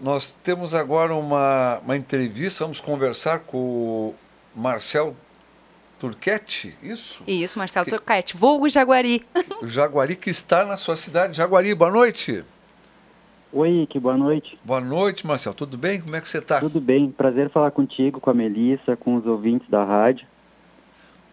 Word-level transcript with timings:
Nós 0.00 0.34
temos 0.44 0.74
agora 0.74 1.14
uma, 1.14 1.80
uma 1.84 1.96
entrevista, 1.96 2.64
vamos 2.64 2.78
conversar 2.78 3.40
com 3.40 3.58
o 3.58 4.14
Marcel 4.54 5.16
Turquete, 5.98 6.76
isso? 6.80 7.22
Isso, 7.26 7.58
Marcel 7.58 7.84
que, 7.84 7.90
Turquete, 7.90 8.36
vulgo 8.36 8.68
Jaguari. 8.68 9.26
O 9.60 9.66
Jaguari 9.66 10.14
que 10.14 10.30
está 10.30 10.64
na 10.64 10.76
sua 10.76 10.94
cidade. 10.94 11.36
Jaguari, 11.36 11.74
boa 11.74 11.90
noite. 11.90 12.44
Oi, 13.52 13.88
que 13.90 13.98
boa 13.98 14.16
noite. 14.16 14.56
Boa 14.64 14.80
noite, 14.80 15.26
Marcel. 15.26 15.52
Tudo 15.52 15.76
bem? 15.76 16.00
Como 16.00 16.14
é 16.14 16.20
que 16.20 16.28
você 16.28 16.38
está? 16.38 16.60
Tudo 16.60 16.80
bem. 16.80 17.10
Prazer 17.10 17.50
falar 17.50 17.72
contigo, 17.72 18.20
com 18.20 18.30
a 18.30 18.34
Melissa, 18.34 18.96
com 18.96 19.16
os 19.16 19.26
ouvintes 19.26 19.68
da 19.68 19.82
rádio. 19.82 20.28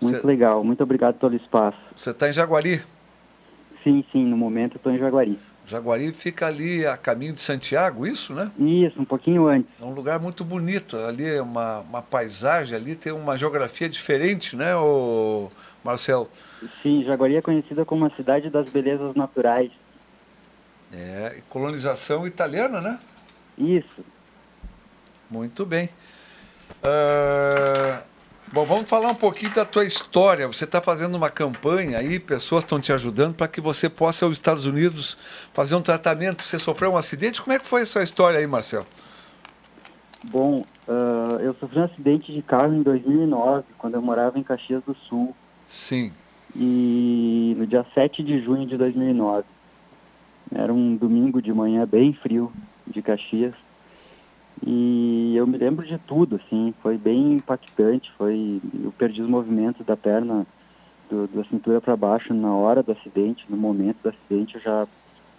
Muito 0.01 0.21
Cê... 0.21 0.25
legal. 0.25 0.63
Muito 0.63 0.81
obrigado 0.81 1.15
pelo 1.19 1.35
espaço. 1.35 1.77
Você 1.95 2.09
está 2.09 2.29
em 2.29 2.33
Jaguari? 2.33 2.81
Sim, 3.83 4.03
sim. 4.11 4.25
No 4.25 4.37
momento 4.37 4.77
estou 4.77 4.91
em 4.91 4.97
Jaguari. 4.97 5.37
Jaguari 5.67 6.13
fica 6.13 6.47
ali 6.47 6.85
a 6.85 6.95
caminho 6.95 7.33
de 7.33 7.41
Santiago, 7.41 8.05
isso, 8.05 8.33
né? 8.33 8.51
Isso, 8.59 9.01
um 9.01 9.05
pouquinho 9.05 9.47
antes. 9.47 9.69
É 9.81 9.83
um 9.83 9.93
lugar 9.93 10.19
muito 10.19 10.43
bonito. 10.43 10.95
Ali 10.97 11.25
é 11.25 11.41
uma, 11.41 11.79
uma 11.79 12.01
paisagem, 12.01 12.75
ali 12.75 12.95
tem 12.95 13.11
uma 13.11 13.37
geografia 13.37 13.89
diferente, 13.89 14.55
né, 14.55 14.75
o 14.75 15.49
Marcel? 15.83 16.29
Sim, 16.81 17.03
Jaguari 17.03 17.35
é 17.35 17.41
conhecida 17.41 17.83
como 17.83 18.05
a 18.05 18.09
cidade 18.11 18.49
das 18.49 18.69
belezas 18.69 19.15
naturais. 19.15 19.71
É, 20.93 21.41
colonização 21.49 22.27
italiana, 22.27 22.79
né? 22.79 22.99
Isso. 23.57 24.05
Muito 25.29 25.65
bem. 25.65 25.89
Uh, 26.83 28.01
bom, 28.51 28.65
vamos 28.65 28.89
falar 28.89 29.09
um 29.09 29.15
pouquinho 29.15 29.53
da 29.53 29.65
tua 29.65 29.85
história. 29.85 30.47
Você 30.47 30.63
está 30.63 30.81
fazendo 30.81 31.15
uma 31.15 31.29
campanha 31.29 31.99
aí, 31.99 32.19
pessoas 32.19 32.63
estão 32.63 32.79
te 32.79 32.91
ajudando 32.93 33.35
para 33.35 33.47
que 33.47 33.61
você 33.61 33.89
possa 33.89 34.25
ir 34.25 34.27
aos 34.27 34.37
Estados 34.37 34.65
Unidos 34.65 35.17
fazer 35.53 35.75
um 35.75 35.81
tratamento. 35.81 36.43
Você 36.43 36.59
sofreu 36.59 36.93
um 36.93 36.97
acidente? 36.97 37.41
Como 37.41 37.53
é 37.53 37.59
que 37.59 37.65
foi 37.65 37.81
essa 37.81 38.01
história 38.01 38.39
aí, 38.39 38.47
Marcel? 38.47 38.85
Bom, 40.23 40.65
uh, 40.87 41.39
eu 41.39 41.55
sofri 41.59 41.79
um 41.79 41.83
acidente 41.83 42.33
de 42.33 42.41
carro 42.41 42.73
em 42.73 42.81
2009, 42.81 43.63
quando 43.77 43.95
eu 43.95 44.01
morava 44.01 44.39
em 44.39 44.43
Caxias 44.43 44.83
do 44.83 44.95
Sul. 44.95 45.35
Sim. 45.67 46.11
E 46.55 47.53
no 47.57 47.67
dia 47.67 47.85
7 47.93 48.23
de 48.23 48.39
junho 48.39 48.65
de 48.65 48.77
2009. 48.77 49.43
Era 50.53 50.73
um 50.73 50.95
domingo 50.95 51.41
de 51.41 51.51
manhã 51.51 51.85
bem 51.85 52.13
frio 52.13 52.51
de 52.87 53.01
Caxias. 53.01 53.53
E 54.63 55.33
eu 55.35 55.45
me 55.45 55.57
lembro 55.57 55.85
de 55.85 55.97
tudo, 55.97 56.37
assim, 56.37 56.73
foi 56.81 56.97
bem 56.97 57.33
impactante, 57.33 58.11
foi 58.17 58.61
eu 58.83 58.91
perdi 58.91 59.21
os 59.21 59.29
movimentos 59.29 59.85
da 59.85 59.97
perna 59.97 60.45
do, 61.09 61.27
da 61.27 61.43
cintura 61.43 61.81
para 61.81 61.95
baixo 61.95 62.33
na 62.33 62.53
hora 62.53 62.81
do 62.81 62.91
acidente, 62.91 63.45
no 63.49 63.57
momento 63.57 63.97
do 64.03 64.09
acidente 64.09 64.55
eu 64.55 64.61
já 64.61 64.87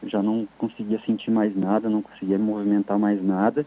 já 0.03 0.23
não 0.23 0.47
conseguia 0.59 1.01
sentir 1.01 1.31
mais 1.31 1.57
nada, 1.57 1.89
não 1.89 2.03
conseguia 2.03 2.39
movimentar 2.39 2.99
mais 2.99 3.23
nada. 3.25 3.65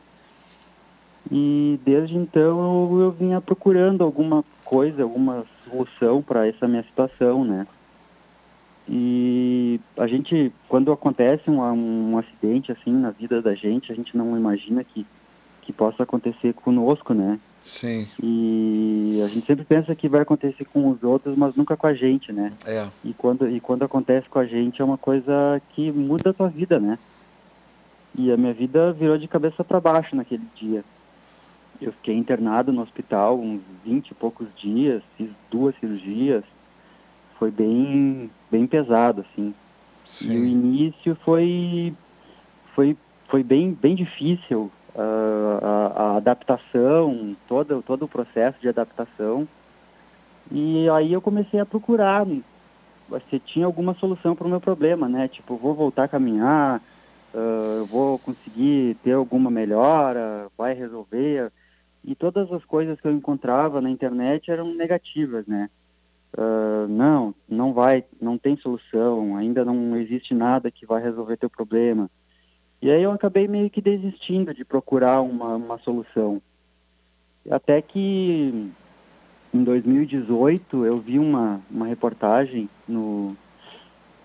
E 1.31 1.79
desde 1.83 2.15
então 2.15 2.91
eu, 2.91 3.01
eu 3.01 3.11
vinha 3.11 3.41
procurando 3.41 4.03
alguma 4.03 4.43
coisa, 4.63 5.03
alguma 5.03 5.45
solução 5.67 6.21
para 6.21 6.47
essa 6.47 6.67
minha 6.67 6.83
situação, 6.83 7.43
né? 7.43 7.67
E 8.87 9.79
a 9.95 10.07
gente, 10.07 10.51
quando 10.67 10.91
acontece 10.91 11.49
um, 11.49 11.61
um 11.61 12.17
acidente 12.17 12.71
assim 12.71 12.91
na 12.91 13.11
vida 13.11 13.39
da 13.39 13.53
gente, 13.53 13.91
a 13.91 13.95
gente 13.95 14.17
não 14.17 14.35
imagina 14.35 14.83
que, 14.83 15.05
que 15.69 15.73
possa 15.73 16.01
acontecer 16.01 16.51
conosco, 16.55 17.13
né? 17.13 17.39
Sim. 17.61 18.07
E 18.23 19.21
a 19.23 19.27
gente 19.27 19.45
sempre 19.45 19.63
pensa 19.63 19.93
que 19.93 20.09
vai 20.09 20.21
acontecer 20.21 20.65
com 20.65 20.89
os 20.89 21.03
outros, 21.03 21.37
mas 21.37 21.53
nunca 21.55 21.77
com 21.77 21.85
a 21.85 21.93
gente, 21.93 22.33
né? 22.33 22.51
É. 22.65 22.87
E 23.05 23.13
quando, 23.13 23.47
e 23.47 23.59
quando 23.59 23.83
acontece 23.83 24.27
com 24.27 24.39
a 24.39 24.47
gente 24.47 24.81
é 24.81 24.85
uma 24.85 24.97
coisa 24.97 25.61
que 25.69 25.91
muda 25.91 26.31
a 26.31 26.33
tua 26.33 26.49
vida, 26.49 26.79
né? 26.79 26.97
E 28.17 28.31
a 28.31 28.37
minha 28.37 28.51
vida 28.51 28.91
virou 28.91 29.15
de 29.15 29.27
cabeça 29.27 29.63
para 29.63 29.79
baixo 29.79 30.15
naquele 30.15 30.41
dia. 30.55 30.83
Eu 31.79 31.91
fiquei 31.93 32.17
internado 32.17 32.73
no 32.73 32.81
hospital 32.81 33.39
uns 33.39 33.61
20 33.85 34.09
e 34.09 34.15
poucos 34.15 34.47
dias, 34.57 35.03
fiz 35.15 35.29
duas 35.51 35.75
cirurgias, 35.79 36.43
foi 37.37 37.51
bem, 37.51 38.31
bem 38.49 38.65
pesado, 38.65 39.21
assim. 39.21 39.53
Sim. 40.07 40.33
E 40.33 40.37
o 40.39 40.45
início 40.45 41.15
foi, 41.23 41.93
foi, 42.73 42.97
foi 43.27 43.43
bem, 43.43 43.71
bem 43.71 43.93
difícil, 43.93 44.71
a, 45.01 45.93
a, 45.95 46.17
adaptação, 46.17 47.35
todo, 47.47 47.81
todo 47.81 48.03
o 48.03 48.07
processo 48.07 48.59
de 48.59 48.69
adaptação. 48.69 49.47
E 50.51 50.89
aí 50.89 51.13
eu 51.13 51.21
comecei 51.21 51.59
a 51.59 51.65
procurar 51.65 52.25
se 53.29 53.39
tinha 53.39 53.65
alguma 53.65 53.93
solução 53.93 54.35
para 54.35 54.45
o 54.45 54.49
meu 54.49 54.59
problema, 54.59 55.07
né? 55.07 55.27
Tipo, 55.27 55.55
vou 55.55 55.73
voltar 55.73 56.03
a 56.03 56.07
caminhar, 56.07 56.81
uh, 57.33 57.85
vou 57.85 58.19
conseguir 58.19 58.95
ter 59.03 59.13
alguma 59.13 59.49
melhora, 59.49 60.47
vai 60.57 60.73
resolver. 60.73 61.51
E 62.03 62.15
todas 62.15 62.51
as 62.51 62.63
coisas 62.65 62.99
que 62.99 63.07
eu 63.07 63.11
encontrava 63.11 63.81
na 63.81 63.89
internet 63.89 64.51
eram 64.51 64.73
negativas, 64.73 65.45
né? 65.47 65.69
Uh, 66.37 66.87
não, 66.87 67.33
não 67.47 67.73
vai, 67.73 68.03
não 68.21 68.37
tem 68.37 68.55
solução, 68.55 69.35
ainda 69.35 69.65
não 69.65 69.95
existe 69.97 70.33
nada 70.35 70.69
que 70.69 70.85
vai 70.85 71.01
resolver 71.01 71.37
teu 71.37 71.49
problema. 71.49 72.09
E 72.81 72.89
aí 72.89 73.03
eu 73.03 73.11
acabei 73.11 73.47
meio 73.47 73.69
que 73.69 73.81
desistindo 73.81 74.53
de 74.53 74.63
procurar 74.63 75.21
uma, 75.21 75.55
uma 75.55 75.77
solução. 75.79 76.41
Até 77.49 77.81
que 77.81 78.71
em 79.53 79.63
2018 79.63 80.85
eu 80.85 80.97
vi 80.97 81.19
uma, 81.19 81.59
uma 81.69 81.87
reportagem 81.87 82.69
no, 82.87 83.35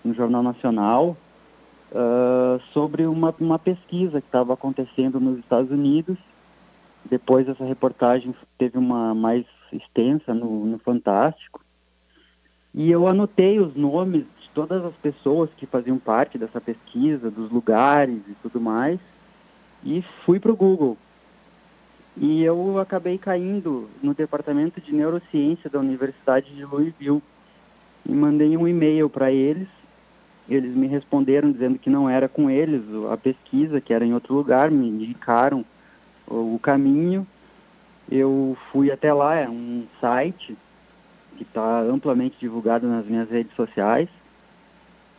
no 0.03 0.13
Jornal 0.13 0.43
Nacional 0.43 1.17
uh, 1.91 2.61
sobre 2.71 3.05
uma, 3.05 3.33
uma 3.39 3.59
pesquisa 3.59 4.21
que 4.21 4.27
estava 4.27 4.53
acontecendo 4.53 5.19
nos 5.19 5.39
Estados 5.39 5.71
Unidos. 5.71 6.17
Depois 7.03 7.49
essa 7.49 7.65
reportagem 7.65 8.33
teve 8.57 8.77
uma 8.77 9.13
mais 9.13 9.45
extensa 9.73 10.33
no, 10.33 10.65
no 10.65 10.79
Fantástico. 10.79 11.61
E 12.73 12.91
eu 12.91 13.07
anotei 13.07 13.59
os 13.59 13.75
nomes 13.75 14.25
todas 14.55 14.83
as 14.85 14.95
pessoas 14.95 15.49
que 15.57 15.65
faziam 15.65 15.99
parte 15.99 16.37
dessa 16.37 16.61
pesquisa, 16.61 17.29
dos 17.29 17.51
lugares 17.51 18.21
e 18.27 18.33
tudo 18.41 18.61
mais, 18.61 18.99
e 19.83 20.01
fui 20.25 20.39
para 20.39 20.51
o 20.51 20.55
Google. 20.55 20.97
E 22.15 22.41
eu 22.41 22.79
acabei 22.79 23.17
caindo 23.17 23.89
no 24.01 24.13
departamento 24.13 24.79
de 24.79 24.93
neurociência 24.93 25.69
da 25.69 25.79
Universidade 25.79 26.55
de 26.55 26.63
Louisville 26.63 27.21
e 28.05 28.11
mandei 28.13 28.55
um 28.55 28.65
e-mail 28.65 29.09
para 29.09 29.29
eles. 29.29 29.67
Eles 30.47 30.73
me 30.73 30.87
responderam 30.87 31.51
dizendo 31.51 31.77
que 31.77 31.89
não 31.89 32.09
era 32.09 32.29
com 32.29 32.49
eles 32.49 32.81
a 33.11 33.17
pesquisa, 33.17 33.81
que 33.81 33.93
era 33.93 34.05
em 34.05 34.13
outro 34.13 34.33
lugar, 34.33 34.71
me 34.71 34.87
indicaram 34.87 35.65
o 36.25 36.57
caminho. 36.61 37.27
Eu 38.09 38.55
fui 38.71 38.89
até 38.89 39.11
lá, 39.11 39.35
é 39.35 39.49
um 39.49 39.85
site 39.99 40.55
que 41.35 41.43
está 41.43 41.81
amplamente 41.81 42.37
divulgado 42.39 42.87
nas 42.87 43.05
minhas 43.05 43.29
redes 43.29 43.53
sociais. 43.55 44.07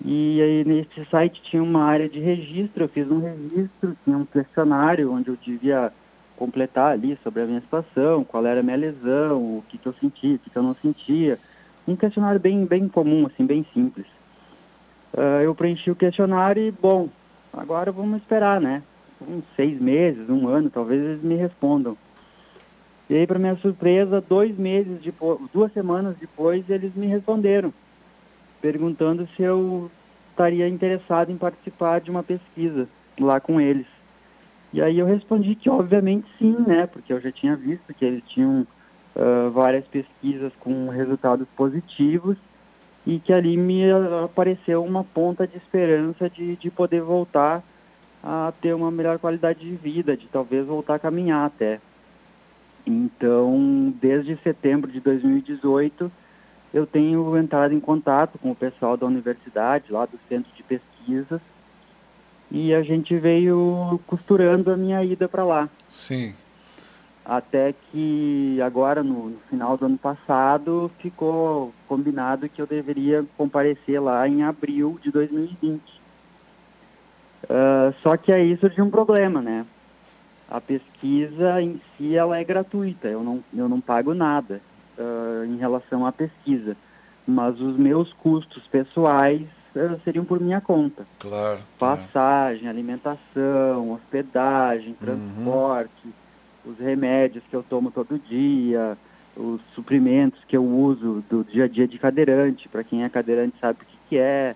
E 0.05 0.41
aí 0.43 0.65
nesse 0.65 1.05
site 1.07 1.41
tinha 1.43 1.63
uma 1.63 1.85
área 1.85 2.09
de 2.09 2.21
registro, 2.21 2.85
eu 2.85 2.89
fiz 2.89 3.11
um 3.11 3.21
registro, 3.21 3.97
tinha 4.05 4.17
um 4.17 4.25
questionário 4.25 5.13
onde 5.13 5.29
eu 5.29 5.37
devia 5.37 5.93
completar 6.37 6.93
ali 6.93 7.19
sobre 7.25 7.43
a 7.43 7.47
minha 7.47 7.61
situação, 7.61 8.23
qual 8.23 8.45
era 8.47 8.61
a 8.61 8.63
minha 8.63 8.77
lesão, 8.77 9.39
o 9.39 9.65
que, 9.69 9.79
que 9.79 9.87
eu 9.87 9.95
sentia, 9.95 10.37
o 10.37 10.39
que, 10.39 10.51
que 10.51 10.57
eu 10.57 10.63
não 10.63 10.75
sentia. 10.75 11.39
Um 11.89 11.97
questionário 11.97 12.39
bem, 12.39 12.65
bem 12.67 12.89
comum, 12.89 13.27
assim, 13.27 13.47
bem 13.47 13.65
simples. 13.73 14.07
Uh, 15.15 15.43
eu 15.43 15.55
preenchi 15.55 15.91
o 15.91 15.97
questionário 15.97 16.63
e, 16.63 16.71
bom, 16.71 17.09
agora 17.53 17.91
vamos 17.91 18.21
esperar, 18.21 18.61
né? 18.61 18.83
Uns 19.21 19.45
seis 19.55 19.81
meses, 19.81 20.29
um 20.29 20.47
ano, 20.47 20.69
talvez 20.69 21.03
eles 21.03 21.23
me 21.23 21.37
respondam. 21.37 21.97
E 23.09 23.15
aí, 23.15 23.27
para 23.27 23.39
minha 23.39 23.57
surpresa, 23.57 24.21
dois 24.21 24.57
meses 24.59 25.01
depois, 25.01 25.39
duas 25.55 25.73
semanas 25.73 26.17
depois, 26.21 26.69
eles 26.69 26.95
me 26.95 27.07
responderam, 27.07 27.73
perguntando 28.61 29.29
se 29.37 29.43
eu 29.43 29.91
estaria 30.31 30.69
interessado 30.69 31.31
em 31.31 31.37
participar 31.37 32.01
de 32.01 32.11
uma 32.11 32.23
pesquisa 32.23 32.89
lá 33.19 33.41
com 33.41 33.61
eles. 33.61 33.87
E 34.73 34.83
aí 34.83 34.99
eu 34.99 35.07
respondi 35.07 35.55
que 35.55 35.71
obviamente 35.71 36.29
sim, 36.39 36.57
né? 36.67 36.87
Porque 36.87 37.13
eu 37.13 37.21
já 37.21 37.33
tinha 37.33 37.57
visto 37.57 37.95
que 37.95 38.05
eles 38.05 38.23
tinham 38.27 38.67
uh, 39.15 39.51
várias 39.51 39.87
pesquisas 39.87 40.53
com 40.61 40.89
resultados 40.89 41.47
positivos 41.57 42.37
e 43.07 43.19
que 43.19 43.33
ali 43.33 43.57
me 43.57 43.85
apareceu 44.25 44.85
uma 44.85 45.05
ponta 45.05 45.47
de 45.47 45.57
esperança 45.57 46.29
de, 46.29 46.57
de 46.57 46.71
poder 46.71 47.01
voltar 47.01 47.63
a 48.23 48.53
ter 48.61 48.75
uma 48.75 48.91
melhor 48.91 49.19
qualidade 49.19 49.61
de 49.61 49.77
vida, 49.77 50.17
de 50.17 50.27
talvez 50.27 50.67
voltar 50.67 50.97
a 50.97 50.99
caminhar 50.99 51.47
até. 51.47 51.81
Então, 52.85 53.95
desde 54.01 54.37
setembro 54.43 54.91
de 54.91 55.01
2018, 55.01 56.11
eu 56.73 56.87
tenho 56.87 57.37
entrado 57.37 57.73
em 57.73 57.81
contato 57.81 58.39
com 58.39 58.51
o 58.51 58.55
pessoal 58.55 58.97
da 58.97 59.07
universidade, 59.07 59.93
lá 59.93 60.07
do 60.07 60.19
centro 60.29 60.51
de 60.55 60.63
pesquisas, 60.63 61.41
e 62.51 62.75
a 62.75 62.83
gente 62.83 63.17
veio 63.17 64.01
costurando 64.07 64.71
a 64.71 64.77
minha 64.77 65.03
ida 65.03 65.29
para 65.29 65.45
lá. 65.45 65.69
Sim. 65.91 66.35
Até 67.25 67.75
que 67.91 68.61
agora, 68.63 69.03
no, 69.03 69.31
no, 69.31 69.39
final 69.51 69.77
do 69.77 69.87
ano 69.87 69.99
passado, 69.99 70.91
ficou 71.01 71.75
combinado 71.89 72.49
que 72.49 72.63
eu 72.63 72.67
deveria 72.67 73.25
comparecer 73.37 74.01
lá 74.01 74.29
em 74.29 74.45
abril 74.45 74.99
de 75.03 75.11
2020. 75.11 75.81
Uh, 75.83 75.83
ah, 77.51 77.93
só 78.03 78.17
que 78.17 78.31
aí 78.31 78.57
surgiu 78.59 78.85
um 78.85 78.91
problema, 78.91 79.43
né? 79.43 79.67
a 80.49 80.61
pesquisa 80.61 81.61
em 81.61 81.81
si 81.97 82.15
ela 82.15 82.39
é 82.39 82.45
gratuita, 82.45 83.09
eu 83.09 83.23
não, 83.23 83.43
eu 83.55 83.69
não 83.69 83.81
pago 83.81 84.15
nada 84.15 84.61
uh, 84.99 85.45
em 85.45 85.57
relação 85.57 86.07
à 86.07 86.13
pesquisa, 86.13 86.77
mas 87.27 87.61
os 87.61 87.77
meus 87.77 88.13
custos 88.13 88.67
pessoais 88.69 89.43
uh, 89.75 90.01
seriam 90.05 90.25
por 90.25 90.41
minha 90.41 90.61
conta. 90.61 91.07
Claro. 91.19 91.61
Passagem, 91.79 92.63
claro. 92.63 92.77
alimentação, 92.77 93.93
hospedagem, 93.93 94.91
uhum. 95.01 95.07
transporte, 95.07 95.91
uhum. 96.05 96.73
os 96.73 96.79
remédios 96.79 97.45
que 97.49 97.57
eu 97.57 97.63
tomo 97.63 97.91
todo 97.91 98.19
dia, 98.19 98.97
os 99.37 99.61
suprimentos 99.75 100.41
que 100.49 100.57
eu 100.57 100.65
uso 100.65 101.23
do 101.29 101.45
dia 101.45 101.65
a 101.65 101.69
dia 101.69 101.87
de 101.87 101.99
cadeirante, 101.99 102.69
para 102.69 102.83
quem 102.83 103.05
é 103.05 103.09
cadeirante 103.09 103.57
sabe 103.61 103.81
o 103.83 103.87
que, 103.87 103.99
que 104.09 104.19
é. 104.19 104.55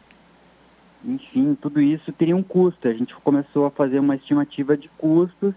Enfim, 1.05 1.57
tudo 1.61 1.81
isso 1.81 2.13
teria 2.13 2.37
um 2.37 2.43
custo. 2.43 2.89
A 2.89 2.93
gente 2.93 3.15
começou 3.17 3.65
a 3.67 3.71
fazer 3.71 3.99
uma 3.99 4.17
estimativa 4.17 4.77
de 4.77 4.89
custos 4.99 5.55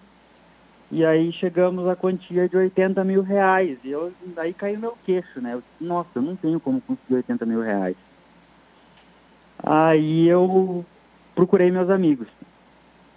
e 0.93 1.03
aí 1.03 1.31
chegamos 1.31 1.87
à 1.87 1.95
quantia 1.95 2.47
de 2.47 2.55
80 2.55 3.03
mil 3.03 3.23
reais. 3.23 3.79
E 3.83 3.89
eu, 3.89 4.13
daí 4.35 4.53
caiu 4.53 4.79
meu 4.79 4.95
queixo, 5.03 5.41
né? 5.41 5.55
Eu 5.55 5.63
nossa, 5.81 6.09
eu 6.13 6.21
não 6.21 6.35
tenho 6.35 6.59
como 6.59 6.79
conseguir 6.79 7.15
80 7.15 7.47
mil 7.47 7.61
reais. 7.61 7.95
Aí 9.57 10.27
eu 10.27 10.85
procurei 11.33 11.71
meus 11.71 11.89
amigos. 11.89 12.27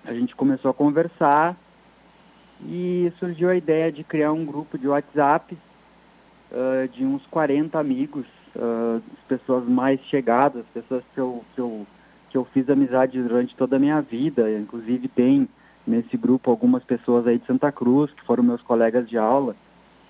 A 0.07 0.15
gente 0.15 0.35
começou 0.35 0.71
a 0.71 0.75
conversar 0.75 1.55
e 2.65 3.13
surgiu 3.19 3.51
a 3.51 3.57
ideia 3.57 3.93
de 3.93 4.03
criar 4.03 4.33
um 4.33 4.47
grupo 4.47 4.79
de 4.79 4.89
WhatsApp 4.89 5.55
uh, 6.51 6.89
de 6.89 7.05
uns 7.05 7.27
40 7.27 7.79
amigos, 7.79 8.25
uh, 8.55 9.03
pessoas 9.29 9.69
mais 9.69 10.01
chegadas, 10.01 10.65
pessoas 10.73 11.05
que 11.13 11.21
eu, 11.21 11.45
que, 11.55 11.61
eu, 11.61 11.87
que 12.31 12.39
eu 12.39 12.45
fiz 12.47 12.71
amizade 12.71 13.21
durante 13.21 13.55
toda 13.55 13.77
a 13.77 13.79
minha 13.79 14.01
vida. 14.01 14.51
Inclusive 14.51 15.09
tem 15.09 15.47
nesse 15.87 16.17
grupo 16.17 16.51
algumas 16.51 16.83
pessoas 16.83 17.27
aí 17.27 17.39
de 17.39 17.47
Santa 17.47 17.71
Cruz, 17.71 18.11
que 18.13 18.25
foram 18.25 18.43
meus 18.43 18.61
colegas 18.63 19.09
de 19.09 19.17
aula, 19.17 19.55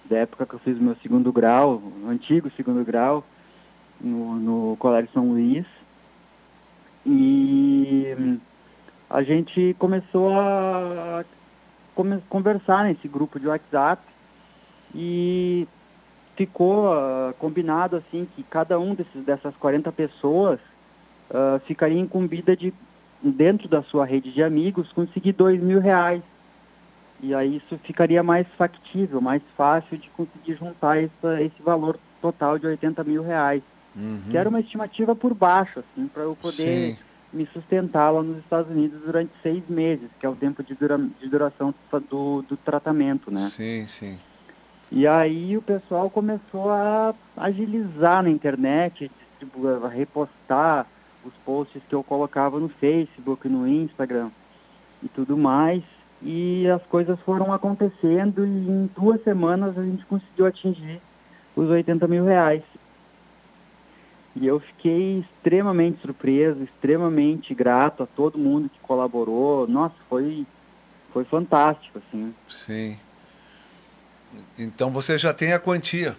da 0.04 0.18
época 0.18 0.46
que 0.46 0.54
eu 0.54 0.58
fiz 0.58 0.78
o 0.78 0.82
meu 0.82 0.96
segundo 1.02 1.32
grau, 1.32 1.82
antigo 2.08 2.50
segundo 2.56 2.84
grau, 2.84 3.24
no, 4.00 4.36
no 4.36 4.76
Colégio 4.76 5.10
São 5.12 5.28
Luís. 5.28 5.66
E 7.04 8.38
a 9.08 9.22
gente 9.22 9.76
começou 9.78 10.32
a, 10.32 11.20
a 11.20 11.24
conversar 12.28 12.84
nesse 12.84 13.06
grupo 13.06 13.38
de 13.38 13.46
WhatsApp 13.46 14.02
e 14.94 15.68
ficou 16.34 16.86
uh, 16.86 17.32
combinado 17.38 17.96
assim 17.96 18.28
que 18.34 18.42
cada 18.42 18.78
um 18.78 18.94
desses, 18.94 19.24
dessas 19.24 19.54
40 19.56 19.90
pessoas 19.92 20.60
uh, 21.30 21.58
ficaria 21.60 21.98
incumbida 21.98 22.56
de 22.56 22.72
dentro 23.30 23.68
da 23.68 23.82
sua 23.82 24.04
rede 24.04 24.32
de 24.32 24.42
amigos, 24.42 24.92
conseguir 24.92 25.32
dois 25.32 25.60
mil 25.60 25.80
reais. 25.80 26.22
E 27.20 27.34
aí 27.34 27.56
isso 27.56 27.78
ficaria 27.82 28.22
mais 28.22 28.46
factível, 28.58 29.20
mais 29.20 29.42
fácil 29.56 29.96
de 29.96 30.10
conseguir 30.10 30.54
juntar 30.54 31.02
essa, 31.02 31.42
esse 31.42 31.62
valor 31.62 31.98
total 32.20 32.58
de 32.58 32.66
80 32.66 33.02
mil 33.04 33.22
reais. 33.22 33.62
Uhum. 33.94 34.22
Que 34.30 34.36
era 34.36 34.48
uma 34.48 34.60
estimativa 34.60 35.16
por 35.16 35.32
baixo, 35.32 35.80
assim, 35.80 36.06
para 36.08 36.24
eu 36.24 36.36
poder 36.36 36.96
Sim. 36.96 36.96
me 37.32 37.46
sustentar 37.46 38.10
lá 38.10 38.22
nos 38.22 38.38
Estados 38.38 38.70
Unidos 38.70 39.00
durante 39.00 39.32
seis 39.42 39.62
meses, 39.68 40.08
que 40.20 40.26
é 40.26 40.28
o 40.28 40.36
tempo 40.36 40.62
de, 40.62 40.74
dura, 40.74 40.98
de 40.98 41.28
duração 41.28 41.74
do, 42.10 42.42
do 42.42 42.56
tratamento, 42.58 43.30
né? 43.30 43.40
Sim, 43.40 43.86
sim. 43.86 44.18
E 44.92 45.06
aí 45.06 45.56
o 45.56 45.62
pessoal 45.62 46.08
começou 46.10 46.70
a 46.70 47.14
agilizar 47.36 48.22
na 48.22 48.30
internet, 48.30 49.10
a 49.84 49.88
repostar, 49.88 50.86
os 51.26 51.34
posts 51.44 51.82
que 51.88 51.94
eu 51.94 52.02
colocava 52.02 52.58
no 52.58 52.68
Facebook, 52.68 53.48
no 53.48 53.66
Instagram 53.66 54.30
e 55.02 55.08
tudo 55.08 55.36
mais. 55.36 55.82
E 56.22 56.66
as 56.68 56.82
coisas 56.84 57.18
foram 57.20 57.52
acontecendo 57.52 58.46
e 58.46 58.48
em 58.48 58.90
duas 58.96 59.22
semanas 59.22 59.76
a 59.76 59.84
gente 59.84 60.04
conseguiu 60.06 60.46
atingir 60.46 61.00
os 61.54 61.68
80 61.68 62.08
mil 62.08 62.24
reais. 62.24 62.62
E 64.34 64.46
eu 64.46 64.60
fiquei 64.60 65.20
extremamente 65.20 66.00
surpreso, 66.02 66.62
extremamente 66.62 67.54
grato 67.54 68.02
a 68.02 68.06
todo 68.06 68.38
mundo 68.38 68.68
que 68.68 68.78
colaborou. 68.80 69.66
Nossa, 69.66 69.94
foi, 70.08 70.46
foi 71.12 71.24
fantástico, 71.24 71.98
assim. 71.98 72.34
Sim. 72.48 72.98
Então 74.58 74.90
você 74.90 75.16
já 75.16 75.32
tem 75.32 75.54
a 75.54 75.58
quantia. 75.58 76.14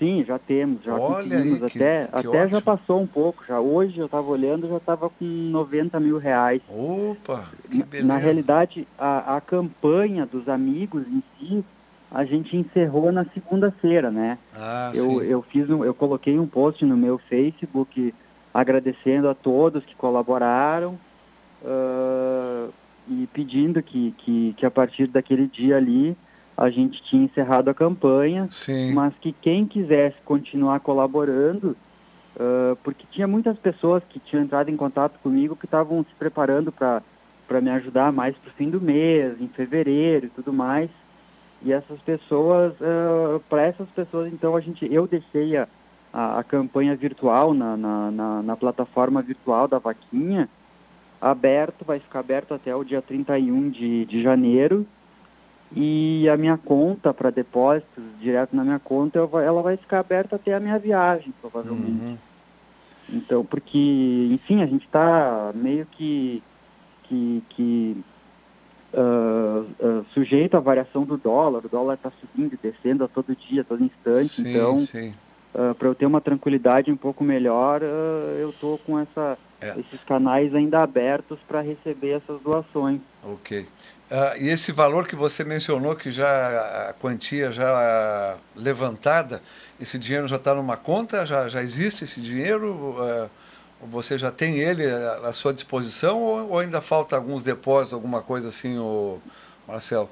Sim, 0.00 0.24
já 0.24 0.38
temos, 0.38 0.82
já 0.82 0.94
Olha 0.94 1.36
conseguimos. 1.36 1.62
Aí, 1.62 1.70
que, 1.70 1.78
até 1.78 2.06
que 2.06 2.26
até 2.28 2.48
já 2.48 2.60
passou 2.62 3.02
um 3.02 3.06
pouco. 3.06 3.44
Já 3.46 3.60
hoje 3.60 3.98
eu 3.98 4.06
estava 4.06 4.26
olhando, 4.30 4.66
já 4.66 4.78
estava 4.78 5.10
com 5.10 5.24
90 5.24 6.00
mil 6.00 6.16
reais. 6.16 6.62
Opa, 6.70 7.44
que 7.70 7.82
beleza. 7.82 8.08
Na 8.08 8.16
realidade, 8.16 8.88
a, 8.98 9.36
a 9.36 9.40
campanha 9.42 10.24
dos 10.24 10.48
amigos 10.48 11.06
em 11.06 11.22
si, 11.38 11.62
a 12.10 12.24
gente 12.24 12.56
encerrou 12.56 13.12
na 13.12 13.26
segunda-feira, 13.26 14.10
né? 14.10 14.38
Ah, 14.56 14.90
eu, 14.94 15.04
sim. 15.04 15.20
eu 15.20 15.42
fiz 15.42 15.68
um, 15.68 15.84
eu 15.84 15.92
coloquei 15.92 16.38
um 16.38 16.46
post 16.46 16.82
no 16.86 16.96
meu 16.96 17.18
Facebook 17.18 18.14
agradecendo 18.54 19.28
a 19.28 19.34
todos 19.34 19.84
que 19.84 19.94
colaboraram 19.94 20.98
uh, 21.62 22.72
e 23.06 23.28
pedindo 23.34 23.82
que, 23.82 24.14
que, 24.16 24.54
que 24.56 24.64
a 24.64 24.70
partir 24.70 25.08
daquele 25.08 25.46
dia 25.46 25.76
ali 25.76 26.16
a 26.60 26.68
gente 26.68 27.02
tinha 27.02 27.24
encerrado 27.24 27.70
a 27.70 27.74
campanha, 27.74 28.46
Sim. 28.50 28.92
mas 28.92 29.14
que 29.18 29.32
quem 29.32 29.64
quisesse 29.64 30.18
continuar 30.26 30.78
colaborando, 30.80 31.74
uh, 32.36 32.76
porque 32.84 33.06
tinha 33.10 33.26
muitas 33.26 33.56
pessoas 33.58 34.02
que 34.06 34.20
tinham 34.20 34.44
entrado 34.44 34.68
em 34.68 34.76
contato 34.76 35.18
comigo 35.20 35.56
que 35.56 35.64
estavam 35.64 36.04
se 36.04 36.14
preparando 36.18 36.70
para 36.70 37.60
me 37.62 37.70
ajudar 37.70 38.12
mais 38.12 38.36
para 38.36 38.50
o 38.50 38.52
fim 38.52 38.68
do 38.68 38.78
mês, 38.78 39.40
em 39.40 39.48
fevereiro 39.48 40.26
e 40.26 40.28
tudo 40.28 40.52
mais. 40.52 40.90
E 41.62 41.72
essas 41.72 41.98
pessoas, 42.02 42.74
uh, 42.74 43.40
para 43.48 43.62
essas 43.62 43.88
pessoas, 43.88 44.30
então, 44.30 44.54
a 44.54 44.60
gente, 44.60 44.86
eu 44.92 45.06
deixei 45.06 45.56
a, 45.56 45.66
a, 46.12 46.40
a 46.40 46.44
campanha 46.44 46.94
virtual 46.94 47.54
na, 47.54 47.74
na, 47.74 48.10
na, 48.10 48.42
na 48.42 48.56
plataforma 48.56 49.22
virtual 49.22 49.66
da 49.66 49.78
Vaquinha 49.78 50.46
aberto, 51.18 51.86
vai 51.86 52.00
ficar 52.00 52.20
aberto 52.20 52.52
até 52.52 52.76
o 52.76 52.84
dia 52.84 53.00
31 53.00 53.70
de, 53.70 54.04
de 54.04 54.22
janeiro 54.22 54.86
e 55.74 56.28
a 56.28 56.36
minha 56.36 56.58
conta 56.58 57.14
para 57.14 57.30
depósitos 57.30 58.02
direto 58.20 58.56
na 58.56 58.64
minha 58.64 58.78
conta 58.78 59.18
ela 59.18 59.62
vai 59.62 59.76
ficar 59.76 60.00
aberta 60.00 60.36
até 60.36 60.54
a 60.54 60.60
minha 60.60 60.78
viagem 60.78 61.32
provavelmente 61.40 62.02
uhum. 62.02 62.16
então 63.08 63.44
porque 63.44 64.28
enfim 64.32 64.62
a 64.62 64.66
gente 64.66 64.84
está 64.84 65.52
meio 65.54 65.86
que 65.86 66.42
que, 67.04 67.42
que 67.50 68.04
uh, 68.94 69.60
uh, 69.60 70.06
sujeito 70.12 70.56
à 70.56 70.60
variação 70.60 71.04
do 71.04 71.16
dólar 71.16 71.64
o 71.64 71.68
dólar 71.68 71.94
está 71.94 72.10
subindo 72.20 72.54
e 72.54 72.58
descendo 72.60 73.04
a 73.04 73.08
todo 73.08 73.36
dia 73.36 73.62
a 73.62 73.64
todo 73.64 73.84
instante 73.84 74.42
sim, 74.42 74.50
então 74.50 74.76
uh, 74.76 75.74
para 75.74 75.88
eu 75.88 75.94
ter 75.94 76.06
uma 76.06 76.20
tranquilidade 76.20 76.90
um 76.90 76.96
pouco 76.96 77.22
melhor 77.22 77.80
eu 77.82 78.50
estou 78.50 78.76
com 78.78 78.98
essa 78.98 79.38
é. 79.60 79.78
esses 79.78 80.00
canais 80.04 80.54
ainda 80.54 80.82
abertos 80.82 81.38
para 81.46 81.60
receber 81.60 82.10
essas 82.10 82.40
doações 82.40 83.00
ok 83.22 83.66
Uh, 84.10 84.42
e 84.42 84.48
esse 84.48 84.72
valor 84.72 85.06
que 85.06 85.14
você 85.14 85.44
mencionou, 85.44 85.94
que 85.94 86.10
já 86.10 86.88
a 86.88 86.92
quantia 86.94 87.52
já 87.52 88.36
levantada, 88.56 89.40
esse 89.80 90.00
dinheiro 90.00 90.26
já 90.26 90.34
está 90.34 90.52
numa 90.52 90.76
conta? 90.76 91.24
Já, 91.24 91.48
já 91.48 91.62
existe 91.62 92.02
esse 92.02 92.20
dinheiro? 92.20 92.96
Uh, 92.98 93.30
você 93.86 94.18
já 94.18 94.32
tem 94.32 94.58
ele 94.58 94.84
à 94.84 95.32
sua 95.32 95.54
disposição 95.54 96.20
ou, 96.20 96.50
ou, 96.50 96.58
ainda 96.58 96.80
falta 96.80 97.14
alguns 97.14 97.40
depósitos, 97.40 97.94
alguma 97.94 98.20
coisa 98.20 98.48
assim, 98.48 98.76
o 98.78 99.20
Marcelo? 99.66 100.10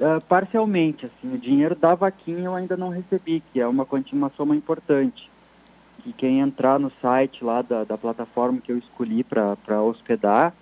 Uh, 0.00 0.20
parcialmente, 0.28 1.06
assim, 1.06 1.34
o 1.34 1.36
dinheiro 1.36 1.74
da 1.74 1.96
vaquinha 1.96 2.44
eu 2.44 2.54
ainda 2.54 2.76
não 2.76 2.90
recebi, 2.90 3.42
que 3.52 3.58
é 3.58 3.66
uma 3.66 3.84
uma 4.12 4.30
soma 4.36 4.54
importante. 4.54 5.28
E 6.06 6.12
quem 6.12 6.38
entrar 6.38 6.78
no 6.78 6.92
site 7.02 7.44
lá 7.44 7.60
da, 7.62 7.82
da 7.82 7.98
plataforma 7.98 8.60
que 8.60 8.70
eu 8.70 8.78
escolhi 8.78 9.24
para 9.24 9.82
hospedar, 9.82 10.54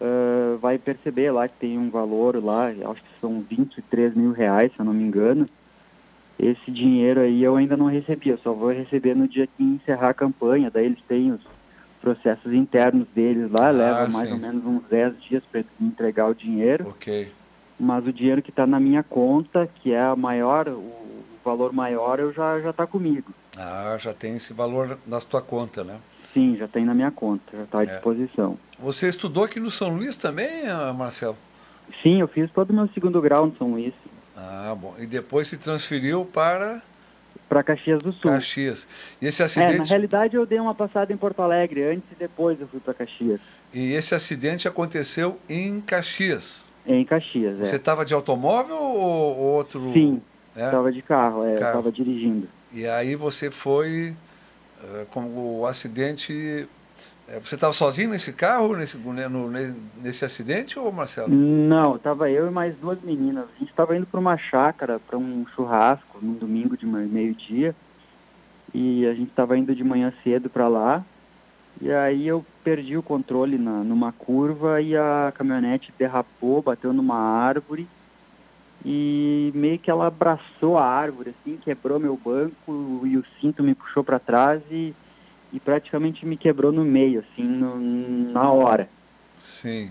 uh, 0.00 0.56
vai 0.58 0.78
perceber 0.78 1.32
lá 1.32 1.48
que 1.48 1.58
tem 1.58 1.76
um 1.76 1.90
valor 1.90 2.42
lá, 2.42 2.68
acho 2.68 3.02
que 3.02 3.20
são 3.20 3.40
23 3.40 4.14
mil 4.14 4.30
reais, 4.30 4.72
se 4.72 4.78
eu 4.78 4.84
não 4.84 4.94
me 4.94 5.02
engano. 5.02 5.48
Esse 6.38 6.70
dinheiro 6.70 7.20
aí 7.20 7.42
eu 7.42 7.56
ainda 7.56 7.76
não 7.76 7.86
recebi, 7.86 8.28
eu 8.28 8.38
só 8.38 8.52
vou 8.52 8.70
receber 8.70 9.16
no 9.16 9.26
dia 9.26 9.48
que 9.48 9.64
encerrar 9.64 10.10
a 10.10 10.14
campanha, 10.14 10.70
daí 10.70 10.86
eles 10.86 11.02
têm 11.08 11.32
os 11.32 11.40
processos 12.00 12.52
internos 12.52 13.08
deles 13.12 13.50
lá, 13.50 13.66
ah, 13.66 13.72
leva 13.72 14.08
mais 14.08 14.30
ou 14.30 14.38
menos 14.38 14.64
uns 14.64 14.84
10 14.88 15.20
dias 15.20 15.42
para 15.50 15.64
entregar 15.80 16.28
o 16.28 16.34
dinheiro. 16.34 16.90
Ok. 16.90 17.32
Mas 17.80 18.06
o 18.06 18.12
dinheiro 18.12 18.40
que 18.40 18.50
está 18.50 18.64
na 18.64 18.78
minha 18.78 19.02
conta, 19.02 19.68
que 19.82 19.92
é 19.92 20.00
a 20.00 20.14
maior, 20.14 20.68
o 20.68 20.92
valor 21.44 21.72
maior, 21.72 22.20
eu 22.20 22.32
já 22.32 22.60
já 22.60 22.70
está 22.70 22.86
comigo. 22.86 23.32
Ah, 23.58 23.96
já 23.98 24.14
tem 24.14 24.36
esse 24.36 24.52
valor 24.52 24.96
na 25.04 25.20
sua 25.20 25.42
conta, 25.42 25.82
né? 25.82 25.96
Sim, 26.32 26.56
já 26.56 26.68
tem 26.68 26.84
na 26.84 26.94
minha 26.94 27.10
conta, 27.10 27.56
já 27.56 27.62
está 27.64 27.80
à 27.80 27.82
é. 27.82 27.86
disposição. 27.86 28.56
Você 28.78 29.08
estudou 29.08 29.44
aqui 29.44 29.58
no 29.58 29.70
São 29.70 29.88
Luís 29.88 30.14
também, 30.14 30.68
ah, 30.68 30.92
Marcelo? 30.92 31.36
Sim, 32.02 32.20
eu 32.20 32.28
fiz 32.28 32.48
todo 32.52 32.70
o 32.70 32.74
meu 32.74 32.88
segundo 32.88 33.20
grau 33.20 33.46
no 33.46 33.56
São 33.56 33.72
Luís. 33.72 33.92
Ah, 34.36 34.76
bom. 34.78 34.94
E 34.98 35.06
depois 35.06 35.48
se 35.48 35.56
transferiu 35.56 36.24
para 36.24 36.80
para 37.48 37.62
Caxias 37.62 38.02
do 38.02 38.12
Sul. 38.12 38.30
Caxias. 38.30 38.86
E 39.22 39.26
esse 39.26 39.42
acidente? 39.42 39.74
É, 39.74 39.78
na 39.78 39.84
realidade 39.84 40.36
eu 40.36 40.44
dei 40.44 40.60
uma 40.60 40.74
passada 40.74 41.12
em 41.12 41.16
Porto 41.16 41.40
Alegre 41.40 41.82
antes 41.82 42.04
e 42.12 42.14
depois 42.14 42.60
eu 42.60 42.68
fui 42.68 42.78
para 42.78 42.92
Caxias. 42.92 43.40
E 43.72 43.92
esse 43.92 44.14
acidente 44.14 44.68
aconteceu 44.68 45.38
em 45.48 45.80
Caxias? 45.80 46.66
Em 46.86 47.04
Caxias, 47.04 47.58
é. 47.58 47.64
Você 47.64 47.76
estava 47.76 48.04
de 48.04 48.12
automóvel 48.12 48.76
ou 48.76 49.36
outro? 49.36 49.92
Sim, 49.92 50.20
é? 50.54 50.66
estava 50.66 50.92
de 50.92 51.02
carro, 51.02 51.44
é, 51.44 51.54
Carro. 51.54 51.68
estava 51.68 51.92
dirigindo. 51.92 52.48
E 52.72 52.86
aí 52.86 53.16
você 53.16 53.50
foi, 53.50 54.14
eh, 54.82 55.06
como 55.10 55.60
o 55.60 55.66
acidente... 55.66 56.68
eh, 57.28 57.40
Você 57.44 57.54
estava 57.54 57.72
sozinho 57.72 58.10
nesse 58.10 58.32
carro, 58.32 58.76
nesse, 58.76 58.96
né, 58.98 59.28
no- 59.28 59.50
ne- 59.50 59.74
nesse 60.02 60.24
acidente, 60.24 60.78
ou 60.78 60.90
Marcelo? 60.92 61.28
Não, 61.30 61.96
estava 61.96 62.30
eu 62.30 62.46
e 62.46 62.50
mais 62.50 62.74
duas 62.76 63.00
meninas. 63.02 63.44
A 63.44 63.58
gente 63.58 63.70
estava 63.70 63.96
indo 63.96 64.06
para 64.06 64.20
uma 64.20 64.36
chácara, 64.36 64.98
para 64.98 65.18
um 65.18 65.46
churrasco, 65.54 66.18
num 66.22 66.34
domingo 66.34 66.76
de 66.76 66.86
me- 66.86 67.06
meio-dia. 67.06 67.74
E 68.74 69.06
a 69.06 69.14
gente 69.14 69.30
estava 69.30 69.56
indo 69.56 69.74
de 69.74 69.82
manhã 69.84 70.12
cedo 70.22 70.48
para 70.50 70.68
lá. 70.68 71.02
E 71.80 71.92
aí 71.92 72.26
eu 72.26 72.44
perdi 72.64 72.96
o 72.96 73.02
controle 73.02 73.56
na, 73.56 73.82
numa 73.84 74.12
curva 74.12 74.80
e 74.82 74.96
a 74.96 75.32
caminhonete 75.34 75.92
derrapou, 75.98 76.60
bateu 76.60 76.92
numa 76.92 77.16
árvore. 77.16 77.86
E 78.84 79.50
meio 79.54 79.78
que 79.78 79.90
ela 79.90 80.06
abraçou 80.06 80.78
a 80.78 80.84
árvore, 80.84 81.30
assim, 81.30 81.56
quebrou 81.56 81.98
meu 81.98 82.16
banco 82.16 83.02
e 83.04 83.16
o 83.16 83.24
cinto 83.40 83.62
me 83.62 83.74
puxou 83.74 84.04
para 84.04 84.18
trás 84.18 84.62
e, 84.70 84.94
e 85.52 85.58
praticamente 85.58 86.24
me 86.24 86.36
quebrou 86.36 86.70
no 86.70 86.84
meio, 86.84 87.20
assim, 87.20 87.42
no- 87.44 88.32
na 88.32 88.50
hora. 88.50 88.88
Sim. 89.40 89.90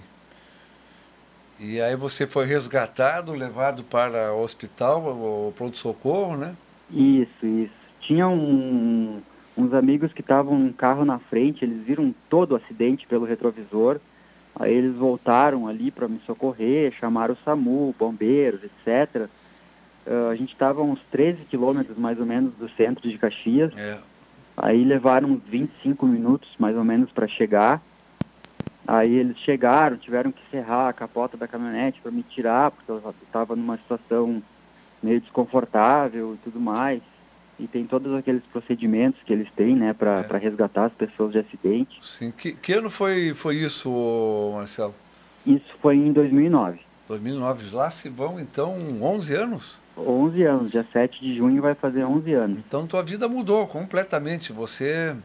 E 1.60 1.82
aí 1.82 1.96
você 1.96 2.28
foi 2.28 2.46
resgatado, 2.46 3.34
levado 3.34 3.84
para 3.84 4.34
o 4.34 4.42
hospital, 4.44 5.02
o 5.04 5.52
pronto-socorro, 5.56 6.38
né? 6.38 6.56
Isso, 6.92 7.46
isso. 7.46 7.74
Tinha 8.00 8.28
um- 8.28 9.20
uns 9.58 9.74
amigos 9.74 10.14
que 10.14 10.22
estavam 10.22 10.58
num 10.58 10.72
carro 10.72 11.04
na 11.04 11.18
frente, 11.20 11.66
eles 11.66 11.84
viram 11.84 12.14
todo 12.30 12.52
o 12.52 12.56
acidente 12.56 13.08
pelo 13.08 13.26
retrovisor. 13.26 14.00
Aí 14.60 14.74
eles 14.74 14.96
voltaram 14.96 15.68
ali 15.68 15.92
para 15.92 16.08
me 16.08 16.20
socorrer, 16.26 16.92
chamaram 16.92 17.34
o 17.36 17.38
SAMU, 17.46 17.96
bombeiros, 17.98 18.62
etc. 18.64 19.30
Ah, 20.08 20.30
a 20.32 20.36
gente 20.36 20.54
estava 20.54 20.82
uns 20.82 21.00
13 21.12 21.44
quilômetros 21.46 21.98
mais 21.98 22.20
ou 22.20 22.26
menos 22.26 22.54
do 22.56 22.70
centro 22.70 23.08
de 23.08 23.18
Caxias. 23.18 23.72
É. 23.78 23.98
Aí 24.56 24.84
levaram 24.84 25.30
uns 25.30 25.44
25 25.44 26.06
minutos 26.08 26.56
mais 26.58 26.76
ou 26.76 26.84
menos 26.84 27.12
para 27.12 27.28
chegar. 27.28 27.82
Aí 28.88 29.14
eles 29.14 29.38
chegaram, 29.38 29.98
tiveram 29.98 30.32
que 30.32 30.42
serrar 30.50 30.88
a 30.88 30.94
capota 30.94 31.36
da 31.36 31.48
caminhonete 31.48 32.00
para 32.02 32.12
me 32.12 32.24
tirar, 32.24 32.72
porque 32.72 32.90
eu 32.90 33.14
estava 33.22 33.56
numa 33.56 33.78
situação 33.78 34.42
meio 35.04 35.20
desconfortável 35.20 36.34
e 36.34 36.38
tudo 36.38 36.60
mais. 36.60 37.02
E 37.60 37.68
tem 37.68 37.86
todos 37.86 38.14
aqueles 38.14 38.44
procedimentos 38.52 39.22
que 39.24 39.34
eles 39.34 39.50
têm, 39.56 39.76
né, 39.76 39.94
para 39.94 40.20
É. 40.30 40.38
resgatar 40.38 40.86
as 40.86 40.94
pessoas 40.94 41.32
de 41.32 41.40
acidente. 41.40 42.00
Sim. 42.04 42.32
Que, 42.32 42.54
que 42.54 42.74
ano 42.74 42.90
foi, 42.90 43.34
foi 43.34 43.56
isso, 43.56 44.52
Marcelo? 44.56 44.94
Isso 45.46 45.76
foi 45.82 45.96
em 45.96 46.12
2009. 46.12 46.80
2009. 47.08 47.76
Lá 47.76 47.90
se 47.90 48.10
vão, 48.10 48.40
então, 48.40 48.76
11 49.02 49.34
anos? 49.34 49.76
11 49.98 50.44
anos, 50.44 50.70
dia 50.72 50.86
7 50.94 51.20
de 51.20 51.36
junho 51.36 51.60
vai 51.62 51.74
fazer 51.74 52.04
11 52.04 52.32
anos. 52.34 52.60
Então 52.68 52.86
tua 52.86 53.02
vida 53.02 53.28
mudou 53.28 53.66
completamente. 53.66 54.54
Você, 54.54 55.16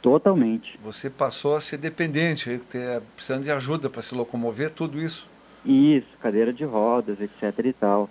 Totalmente. 0.00 0.78
você 0.84 1.08
passou 1.10 1.56
a 1.56 1.60
ser 1.60 1.78
dependente, 1.78 2.60
ter, 2.70 3.00
precisando 3.16 3.42
de 3.42 3.50
ajuda 3.50 3.90
para 3.90 4.02
se 4.02 4.14
locomover, 4.14 4.70
tudo 4.70 5.00
isso. 5.00 5.26
Isso, 5.64 6.06
cadeira 6.20 6.52
de 6.52 6.62
rodas, 6.64 7.20
etc 7.20 7.58
e 7.64 7.72
tal. 7.72 8.08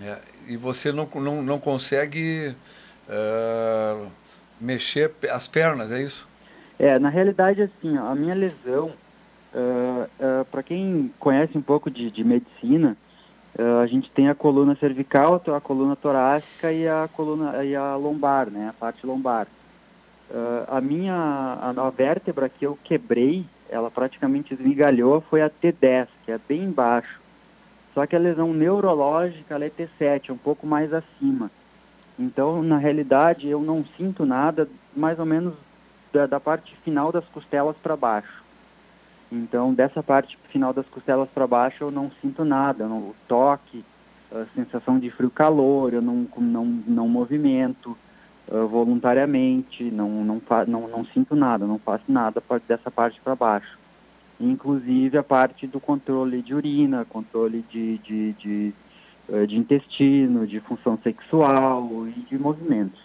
É, 0.00 0.18
e 0.46 0.56
você 0.56 0.92
não, 0.92 1.08
não, 1.16 1.42
não 1.42 1.58
consegue 1.58 2.54
ah, 3.08 4.06
mexer 4.60 5.12
as 5.30 5.46
pernas, 5.46 5.92
é 5.92 6.02
isso? 6.02 6.26
É, 6.78 6.98
na 6.98 7.08
realidade, 7.08 7.62
assim, 7.62 7.96
a 7.96 8.14
minha 8.14 8.34
lesão, 8.34 8.92
para 10.50 10.62
quem 10.62 11.12
conhece 11.18 11.56
um 11.56 11.62
pouco 11.62 11.90
de, 11.90 12.10
de 12.10 12.24
medicina, 12.24 12.96
ah, 13.58 13.80
a 13.80 13.86
gente 13.86 14.10
tem 14.10 14.28
a 14.28 14.34
coluna 14.34 14.74
cervical, 14.76 15.42
a 15.46 15.60
coluna 15.60 15.94
torácica 15.94 16.72
e 16.72 16.88
a 16.88 17.08
coluna 17.12 17.64
e 17.64 17.76
a 17.76 17.96
lombar, 17.96 18.50
né, 18.50 18.68
a 18.70 18.72
parte 18.72 19.06
lombar. 19.06 19.46
Ah, 20.30 20.78
a 20.78 20.80
minha 20.80 21.14
a, 21.14 21.70
a 21.70 21.90
vértebra 21.90 22.48
que 22.48 22.66
eu 22.66 22.78
quebrei, 22.82 23.44
ela 23.68 23.90
praticamente 23.90 24.54
esmigalhou, 24.54 25.20
foi 25.20 25.42
a 25.42 25.50
T10, 25.50 26.08
que 26.24 26.32
é 26.32 26.38
bem 26.48 26.64
embaixo. 26.64 27.20
Só 27.94 28.06
que 28.06 28.16
a 28.16 28.18
lesão 28.18 28.54
neurológica 28.54 29.54
é 29.62 29.68
T7, 29.70 30.30
é 30.30 30.32
um 30.32 30.38
pouco 30.38 30.66
mais 30.66 30.92
acima. 30.94 31.50
Então, 32.18 32.62
na 32.62 32.76
realidade, 32.78 33.48
eu 33.48 33.60
não 33.60 33.84
sinto 33.96 34.24
nada, 34.26 34.68
mais 34.94 35.18
ou 35.18 35.26
menos 35.26 35.54
da, 36.12 36.26
da 36.26 36.38
parte 36.38 36.76
final 36.84 37.10
das 37.10 37.24
costelas 37.26 37.76
para 37.82 37.96
baixo. 37.96 38.42
Então, 39.30 39.72
dessa 39.72 40.02
parte 40.02 40.38
final 40.50 40.72
das 40.72 40.86
costelas 40.86 41.28
para 41.32 41.46
baixo, 41.46 41.84
eu 41.84 41.90
não 41.90 42.10
sinto 42.20 42.44
nada. 42.44 42.86
Não, 42.86 42.98
o 42.98 43.14
toque, 43.26 43.82
a 44.30 44.44
sensação 44.54 44.98
de 44.98 45.10
frio-calor, 45.10 45.94
eu 45.94 46.02
não, 46.02 46.26
não, 46.36 46.64
não 46.86 47.08
movimento 47.08 47.96
ah, 48.50 48.64
voluntariamente, 48.66 49.84
não, 49.84 50.08
não, 50.24 50.42
não, 50.66 50.88
não 50.88 51.04
sinto 51.06 51.34
nada, 51.34 51.66
não 51.66 51.78
faço 51.78 52.04
nada 52.08 52.42
dessa 52.68 52.90
parte 52.90 53.20
para 53.20 53.34
baixo. 53.34 53.78
Inclusive 54.38 55.16
a 55.16 55.22
parte 55.22 55.66
do 55.66 55.80
controle 55.80 56.42
de 56.42 56.54
urina, 56.54 57.06
controle 57.08 57.64
de, 57.70 57.98
de, 57.98 58.32
de, 58.32 58.74
de 59.46 59.58
intestino, 59.58 60.46
de 60.46 60.60
função 60.60 60.98
sexual 61.02 62.06
e 62.08 62.20
de 62.28 62.38
movimentos. 62.38 63.00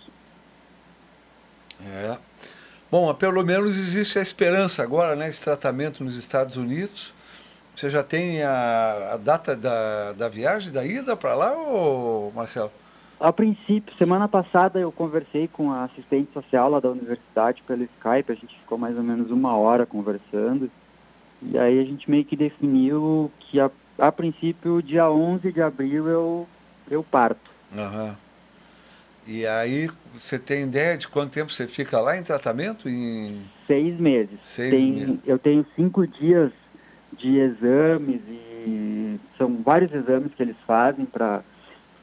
É. 1.85 2.17
Bom, 2.89 3.13
pelo 3.13 3.43
menos 3.43 3.71
existe 3.71 4.17
a 4.17 4.21
esperança 4.21 4.81
agora, 4.81 5.15
né? 5.15 5.29
Esse 5.29 5.41
tratamento 5.41 6.03
nos 6.03 6.15
Estados 6.15 6.57
Unidos. 6.57 7.13
Você 7.75 7.89
já 7.89 8.01
tem 8.01 8.41
a, 8.41 9.11
a 9.13 9.17
data 9.17 9.55
da, 9.55 10.13
da 10.13 10.29
viagem, 10.29 10.71
da 10.71 10.83
ida 10.83 11.15
para 11.15 11.35
lá, 11.35 11.53
ou 11.53 12.31
Marcelo? 12.31 12.71
A 13.19 13.31
princípio, 13.33 13.95
semana 13.97 14.27
passada 14.27 14.79
eu 14.79 14.91
conversei 14.91 15.47
com 15.47 15.71
a 15.71 15.83
assistente 15.83 16.31
social 16.33 16.69
lá 16.69 16.79
da 16.79 16.89
universidade 16.89 17.63
pelo 17.63 17.83
Skype, 17.83 18.31
a 18.31 18.35
gente 18.35 18.57
ficou 18.59 18.77
mais 18.77 18.95
ou 18.95 19.03
menos 19.03 19.31
uma 19.31 19.55
hora 19.55 19.85
conversando. 19.85 20.71
E 21.41 21.57
aí 21.57 21.79
a 21.79 21.83
gente 21.83 22.09
meio 22.09 22.25
que 22.25 22.35
definiu 22.35 23.31
que 23.39 23.59
a, 23.59 23.69
a 23.97 24.11
princípio, 24.11 24.81
dia 24.81 25.09
11 25.09 25.51
de 25.51 25.61
abril 25.61 26.07
eu, 26.07 26.47
eu 26.89 27.03
parto. 27.03 27.49
Aham. 27.75 28.15
E 29.25 29.45
aí, 29.45 29.89
você 30.13 30.39
tem 30.39 30.63
ideia 30.63 30.97
de 30.97 31.07
quanto 31.07 31.33
tempo 31.33 31.51
você 31.51 31.67
fica 31.67 31.99
lá 31.99 32.17
em 32.17 32.23
tratamento? 32.23 32.87
Em... 32.87 33.41
Seis 33.65 33.99
meses. 33.99 34.39
Seis 34.43 34.73
Tem- 34.73 34.93
meses. 34.93 35.19
Eu 35.25 35.37
tenho 35.37 35.65
cinco 35.75 36.07
dias 36.07 36.51
de 37.17 37.37
exames 37.37 38.21
e 38.29 39.19
são 39.37 39.61
vários 39.63 39.91
exames 39.93 40.33
que 40.33 40.41
eles 40.43 40.55
fazem 40.65 41.05
para 41.05 41.41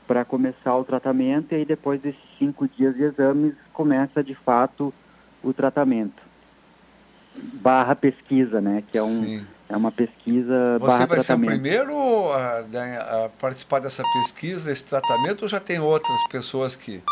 para 0.06 0.22
começar 0.22 0.76
o 0.76 0.84
tratamento 0.84 1.52
e 1.52 1.54
aí 1.54 1.64
depois 1.64 1.98
desses 1.98 2.20
cinco 2.38 2.68
dias 2.68 2.94
de 2.94 3.04
exames 3.04 3.54
começa 3.72 4.22
de 4.22 4.34
fato 4.34 4.92
o 5.42 5.50
tratamento. 5.54 6.22
Barra 7.36 7.94
pesquisa, 7.94 8.60
né? 8.60 8.82
Que 8.90 8.98
é, 8.98 9.02
um, 9.02 9.22
Sim. 9.24 9.46
é 9.68 9.76
uma 9.76 9.90
pesquisa 9.90 10.78
Você 10.78 10.86
barra 10.86 11.06
vai 11.06 11.16
ser 11.20 11.22
o 11.22 11.24
tratamento. 11.24 11.50
primeiro 11.50 12.32
a, 12.32 12.58
a- 13.24 13.28
participar 13.40 13.80
dessa 13.80 14.02
pesquisa, 14.14 14.66
desse 14.68 14.84
tratamento, 14.84 15.42
ou 15.42 15.48
já 15.48 15.58
tem 15.60 15.78
outras 15.80 16.26
pessoas 16.28 16.76
que, 16.76 17.02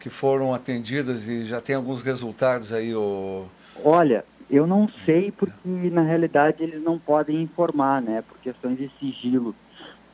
que 0.00 0.08
foram 0.08 0.54
atendidas 0.54 1.26
e 1.26 1.44
já 1.44 1.60
tem 1.60 1.76
alguns 1.76 2.00
resultados 2.02 2.72
aí? 2.72 2.94
O... 2.94 3.46
Olha, 3.84 4.24
eu 4.50 4.66
não 4.66 4.88
sei 5.04 5.30
porque 5.30 5.52
na 5.90 6.02
realidade 6.02 6.62
eles 6.62 6.82
não 6.82 6.98
podem 6.98 7.42
informar, 7.42 8.00
né? 8.00 8.22
Por 8.26 8.38
questões 8.38 8.78
de 8.78 8.90
sigilo. 8.98 9.54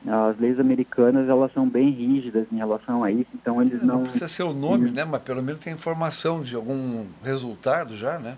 As 0.06 0.38
leis 0.38 0.60
americanas 0.60 1.28
elas 1.30 1.50
são 1.54 1.66
bem 1.66 1.88
rígidas 1.90 2.46
em 2.52 2.56
relação 2.56 3.02
a 3.02 3.10
isso, 3.10 3.30
então 3.34 3.62
eles 3.62 3.80
Não 3.80 3.94
não. 3.98 4.02
precisa 4.02 4.28
ser 4.28 4.42
o 4.42 4.52
nome, 4.52 4.90
né? 4.90 5.02
Mas 5.04 5.22
pelo 5.22 5.42
menos 5.42 5.60
tem 5.60 5.72
informação 5.72 6.42
de 6.42 6.54
algum 6.54 7.06
resultado 7.22 7.96
já, 7.96 8.18
né? 8.18 8.36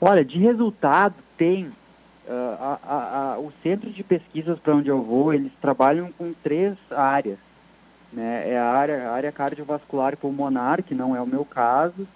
Olha, 0.00 0.24
de 0.24 0.38
resultado 0.38 1.14
tem 1.36 1.70
ah, 2.28 2.78
a- 2.84 2.94
a- 2.94 3.32
a- 3.34 3.38
o 3.38 3.52
centro 3.62 3.90
de 3.90 4.04
pesquisas 4.04 4.58
para 4.58 4.74
onde 4.74 4.88
eu 4.88 5.02
vou, 5.02 5.34
eles 5.34 5.52
trabalham 5.60 6.12
com 6.12 6.32
três 6.42 6.76
áreas. 6.90 7.38
Né? 8.12 8.50
É 8.50 8.58
a 8.58 8.66
área, 8.66 9.08
a 9.08 9.12
área 9.12 9.32
cardiovascular 9.32 10.12
e 10.12 10.16
pulmonar, 10.16 10.82
que 10.82 10.94
não 10.94 11.14
é 11.14 11.20
o 11.20 11.26
meu 11.26 11.44
caso, 11.44 12.06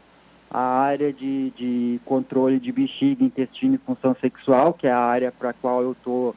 a 0.51 0.61
área 0.61 1.13
de, 1.13 1.51
de 1.51 2.01
controle 2.05 2.61
de 2.61 2.71
bexiga, 2.71 3.25
intestino 3.25 3.75
e 3.75 3.79
função 3.79 4.15
sexual, 4.21 4.73
que 4.73 4.87
é 4.87 4.93
a 4.93 4.99
área 4.99 5.33
para 5.33 5.51
a 5.51 5.53
qual 5.53 5.83
eu 5.83 5.93
estou 5.93 6.35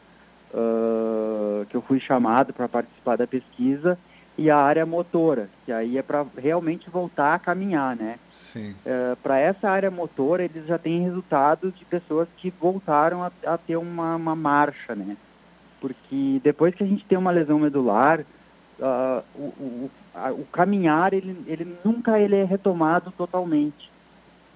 que 1.69 1.75
eu 1.75 1.81
fui 1.81 1.99
chamado 1.99 2.53
para 2.53 2.67
participar 2.67 3.15
da 3.17 3.27
pesquisa, 3.27 3.97
e 4.37 4.51
a 4.51 4.57
área 4.57 4.85
motora, 4.85 5.49
que 5.65 5.71
aí 5.71 5.97
é 5.97 6.01
para 6.03 6.25
realmente 6.37 6.89
voltar 6.89 7.33
a 7.33 7.39
caminhar, 7.39 7.95
né? 7.95 8.19
Sim. 8.31 8.75
para 9.23 9.39
essa 9.39 9.69
área 9.69 9.89
motora, 9.89 10.43
eles 10.43 10.65
já 10.67 10.77
têm 10.77 11.01
resultados 11.03 11.73
de 11.75 11.83
pessoas 11.85 12.27
que 12.37 12.51
voltaram 12.51 13.23
a, 13.23 13.31
a 13.45 13.57
ter 13.57 13.77
uma, 13.77 14.15
uma 14.15 14.35
marcha, 14.35 14.93
né? 14.95 15.17
Porque 15.81 16.39
depois 16.43 16.73
que 16.75 16.83
a 16.83 16.87
gente 16.87 17.03
tem 17.05 17.17
uma 17.17 17.31
lesão 17.31 17.59
medular, 17.59 18.23
ah, 18.81 19.23
o, 19.35 19.41
o, 19.41 19.91
a- 20.13 20.31
o 20.31 20.45
caminhar, 20.45 21.13
ele, 21.13 21.35
ele 21.47 21.75
nunca 21.83 22.19
ele 22.19 22.35
é 22.35 22.43
retomado 22.43 23.11
totalmente. 23.17 23.89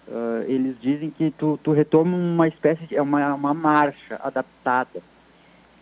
Ah, 0.07 0.43
eles 0.47 0.75
dizem 0.79 1.09
que 1.09 1.31
tu, 1.31 1.59
tu 1.63 1.71
retoma 1.71 2.15
uma 2.15 2.47
espécie 2.47 2.85
de... 2.85 2.95
é 2.95 3.01
uma, 3.01 3.33
uma 3.33 3.53
marcha 3.53 4.19
adaptada. 4.23 5.01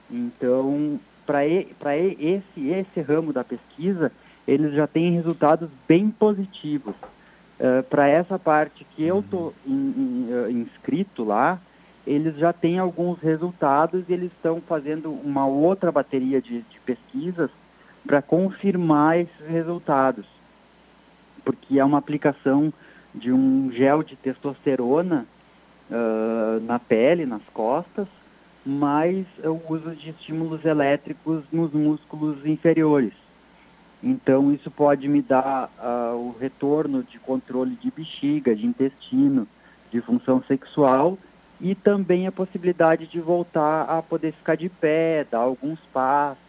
Então, 0.09 0.99
para 1.29 1.95
esse, 1.95 2.43
esse 2.57 3.01
ramo 3.01 3.31
da 3.31 3.43
pesquisa, 3.43 4.11
eles 4.47 4.73
já 4.73 4.87
têm 4.87 5.13
resultados 5.13 5.69
bem 5.87 6.09
positivos. 6.09 6.95
Uh, 7.59 7.83
para 7.83 8.07
essa 8.07 8.39
parte 8.39 8.83
que 8.83 9.03
eu 9.03 9.19
estou 9.19 9.53
in, 9.63 10.27
in, 10.49 10.61
inscrito 10.61 11.23
lá, 11.23 11.59
eles 12.07 12.35
já 12.35 12.51
têm 12.51 12.79
alguns 12.79 13.19
resultados 13.19 14.05
e 14.09 14.13
eles 14.13 14.31
estão 14.31 14.59
fazendo 14.59 15.11
uma 15.11 15.45
outra 15.45 15.91
bateria 15.91 16.41
de, 16.41 16.61
de 16.61 16.79
pesquisas 16.83 17.51
para 18.07 18.23
confirmar 18.23 19.19
esses 19.19 19.47
resultados. 19.47 20.25
Porque 21.45 21.77
é 21.77 21.85
uma 21.85 21.99
aplicação 21.99 22.73
de 23.13 23.31
um 23.31 23.69
gel 23.71 24.01
de 24.01 24.15
testosterona 24.15 25.27
uh, 25.91 26.59
na 26.65 26.79
pele, 26.79 27.27
nas 27.27 27.43
costas, 27.53 28.07
mais 28.65 29.25
o 29.43 29.59
uso 29.73 29.95
de 29.95 30.09
estímulos 30.09 30.65
elétricos 30.65 31.43
nos 31.51 31.71
músculos 31.71 32.45
inferiores. 32.45 33.13
Então, 34.01 34.53
isso 34.53 34.71
pode 34.71 35.07
me 35.07 35.21
dar 35.21 35.69
uh, 35.77 36.15
o 36.15 36.35
retorno 36.39 37.03
de 37.03 37.19
controle 37.19 37.75
de 37.75 37.91
bexiga, 37.91 38.55
de 38.55 38.65
intestino, 38.65 39.47
de 39.91 39.99
função 40.01 40.41
sexual 40.47 41.17
e 41.59 41.75
também 41.75 42.25
a 42.25 42.31
possibilidade 42.31 43.07
de 43.07 43.19
voltar 43.19 43.83
a 43.83 44.01
poder 44.01 44.31
ficar 44.31 44.55
de 44.55 44.69
pé, 44.69 45.25
dar 45.29 45.39
alguns 45.39 45.79
passos, 45.93 46.39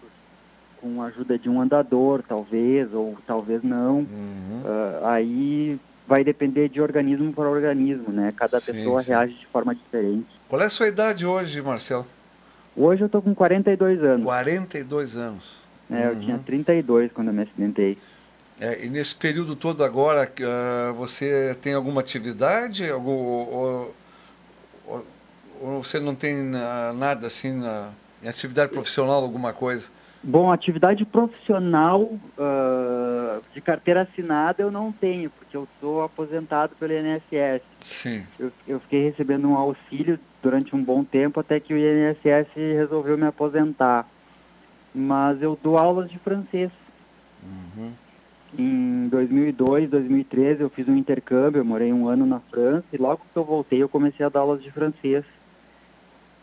com 0.81 1.03
a 1.03 1.07
ajuda 1.07 1.39
de 1.39 1.49
um 1.49 1.61
andador, 1.61 2.23
talvez, 2.27 2.93
ou 2.95 3.19
talvez 3.27 3.63
não. 3.63 3.99
Uhum. 3.99 4.63
Uh, 4.65 5.07
aí 5.07 5.81
vai 6.07 6.25
depender 6.25 6.69
de 6.69 6.81
organismo 6.81 7.33
para 7.33 7.49
organismo, 7.49 8.13
né? 8.13 8.33
Cada 8.35 8.59
sim, 8.61 8.73
pessoa 8.73 9.03
sim. 9.03 9.11
reage 9.11 9.35
de 9.35 9.47
forma 9.47 9.75
diferente. 9.75 10.40
Qual 10.51 10.61
é 10.61 10.65
a 10.65 10.71
sua 10.71 10.89
idade 10.89 11.25
hoje, 11.25 11.63
Marcelo? 11.63 12.05
Hoje 12.77 13.03
eu 13.03 13.09
tô 13.09 13.23
com 13.23 13.33
42 13.33 14.03
anos. 14.03 14.25
42 14.25 15.17
anos. 15.17 15.45
É, 15.89 15.95
uhum. 15.95 16.01
eu 16.01 16.21
tinha 16.21 16.39
32 16.39 17.13
quando 17.13 17.29
eu 17.29 17.35
me 17.35 17.45
acidentei. 17.45 17.97
É, 18.61 18.85
e 18.85 18.91
nesse 18.91 19.15
período 19.15 19.55
todo 19.55 19.85
agora, 19.85 20.29
uh, 20.29 20.93
você 20.95 21.57
tem 21.63 21.73
alguma 21.73 22.01
atividade? 22.01 22.91
Algum, 22.91 23.13
ou, 23.13 23.95
ou, 24.89 25.07
ou 25.61 25.85
você 25.85 26.01
não 26.01 26.17
tem 26.17 26.41
uh, 26.41 26.93
nada 26.99 27.29
assim 27.29 27.63
em 28.21 28.29
atividade 28.29 28.73
profissional, 28.73 29.23
alguma 29.23 29.53
coisa? 29.53 29.89
Bom, 30.23 30.53
atividade 30.53 31.05
profissional 31.07 32.03
uh, 32.03 33.43
de 33.55 33.61
carteira 33.61 34.03
assinada 34.03 34.63
eu 34.63 34.71
não 34.71 34.93
tenho, 34.93 35.31
porque 35.31 35.57
eu 35.57 35.67
sou 35.81 36.03
aposentado 36.03 36.75
pelo 36.79 36.93
INSS. 36.93 37.63
Sim. 37.81 38.27
Eu, 38.39 38.53
eu, 38.69 38.81
fiquei 38.81 39.09
recebendo 39.09 39.49
um 39.49 39.57
auxílio 39.57 40.21
durante 40.43 40.77
um 40.77 40.85
bom 40.85 41.03
tempo 41.03 41.41
até 41.41 41.59
que 41.59 41.73
o 41.73 41.79
INSS 41.79 42.49
resolveu 42.55 43.17
me 43.17 43.27
aposentar. 43.27 44.07
Mas 44.95 45.41
eu 45.41 45.59
dou 45.63 45.79
aulas 45.79 46.11
de 46.11 46.19
francês. 46.19 46.71
Uhum. 47.43 47.93
Em 48.59 49.09
2002, 49.09 49.89
2013 49.89 50.61
eu 50.61 50.69
fiz 50.69 50.87
um 50.87 50.97
intercâmbio, 50.97 51.61
eu 51.61 51.65
morei 51.65 51.93
um 51.93 52.09
ano 52.09 52.27
na 52.27 52.41
França 52.41 52.85
e 52.93 52.99
logo 52.99 53.23
que 53.33 53.39
eu 53.39 53.45
voltei 53.45 53.83
eu 53.83 53.89
comecei 53.89 54.27
a 54.27 54.29
dar 54.29 54.41
aulas 54.41 54.63
de 54.63 54.71
francês. 54.71 55.25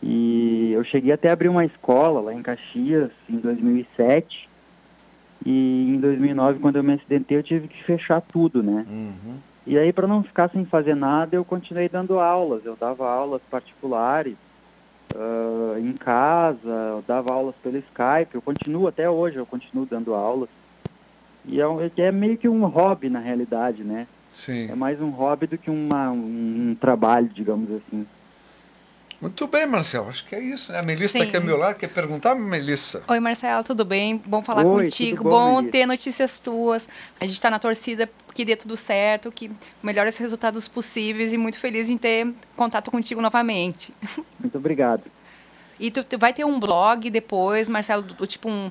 E 0.02 0.72
eu 0.72 0.84
cheguei 0.84 1.12
até 1.12 1.28
a 1.28 1.32
abrir 1.32 1.48
uma 1.48 1.64
escola 1.64 2.20
lá 2.20 2.34
em 2.34 2.42
Caxias 2.42 3.10
em 3.28 3.36
2007. 3.36 4.48
E 5.44 5.94
em 5.94 6.00
2009, 6.00 6.58
quando 6.60 6.76
eu 6.76 6.82
me 6.82 6.94
acidentei, 6.94 7.38
eu 7.38 7.42
tive 7.42 7.68
que 7.68 7.82
fechar 7.82 8.20
tudo, 8.20 8.62
né? 8.62 8.86
Uhum. 8.88 9.36
E 9.66 9.78
aí, 9.78 9.92
para 9.92 10.06
não 10.06 10.22
ficar 10.22 10.48
sem 10.50 10.64
fazer 10.64 10.94
nada, 10.94 11.36
eu 11.36 11.44
continuei 11.44 11.88
dando 11.88 12.18
aulas. 12.18 12.64
Eu 12.64 12.76
dava 12.76 13.08
aulas 13.08 13.42
particulares 13.50 14.34
uh, 15.14 15.78
em 15.78 15.92
casa, 15.92 16.68
eu 16.90 17.04
dava 17.06 17.32
aulas 17.32 17.54
pelo 17.62 17.76
Skype. 17.76 18.34
Eu 18.34 18.42
continuo 18.42 18.88
até 18.88 19.08
hoje, 19.10 19.36
eu 19.36 19.46
continuo 19.46 19.84
dando 19.84 20.14
aulas. 20.14 20.48
E 21.44 21.60
é, 21.60 21.64
é 21.98 22.12
meio 22.12 22.36
que 22.36 22.48
um 22.48 22.64
hobby, 22.66 23.08
na 23.08 23.20
realidade, 23.20 23.82
né? 23.82 24.06
Sim. 24.30 24.70
É 24.70 24.74
mais 24.74 25.00
um 25.00 25.10
hobby 25.10 25.46
do 25.46 25.58
que 25.58 25.70
uma, 25.70 26.10
um, 26.10 26.70
um 26.70 26.76
trabalho, 26.78 27.28
digamos 27.28 27.70
assim. 27.70 28.06
Muito 29.20 29.48
bem, 29.48 29.66
Marcelo. 29.66 30.08
Acho 30.08 30.24
que 30.24 30.34
é 30.34 30.40
isso. 30.40 30.70
Né? 30.70 30.78
A 30.78 30.82
Melissa 30.82 31.18
está 31.18 31.28
aqui 31.28 31.36
ao 31.36 31.42
meu 31.42 31.56
lado. 31.56 31.76
Quer 31.76 31.88
perguntar, 31.88 32.36
Melissa? 32.36 33.02
Oi, 33.08 33.18
Marcelo. 33.18 33.64
Tudo 33.64 33.84
bem? 33.84 34.22
Bom 34.24 34.40
falar 34.42 34.64
Oi, 34.64 34.84
contigo. 34.84 35.24
Bom, 35.24 35.62
bom 35.62 35.68
ter 35.68 35.86
notícias 35.86 36.38
tuas. 36.38 36.88
A 37.20 37.24
gente 37.24 37.34
está 37.34 37.50
na 37.50 37.58
torcida 37.58 38.08
que 38.32 38.44
dê 38.44 38.54
tudo 38.54 38.76
certo, 38.76 39.32
que 39.32 39.50
melhores 39.82 40.16
resultados 40.18 40.68
possíveis 40.68 41.32
e 41.32 41.38
muito 41.38 41.58
feliz 41.58 41.90
em 41.90 41.98
ter 41.98 42.32
contato 42.56 42.90
contigo 42.90 43.20
novamente. 43.20 43.92
Muito 44.38 44.56
obrigado. 44.56 45.02
E 45.80 45.90
tu 45.90 46.04
vai 46.16 46.32
ter 46.32 46.44
um 46.44 46.60
blog 46.60 47.10
depois, 47.10 47.68
Marcelo, 47.68 48.02
do, 48.02 48.26
tipo 48.26 48.48
um 48.48 48.70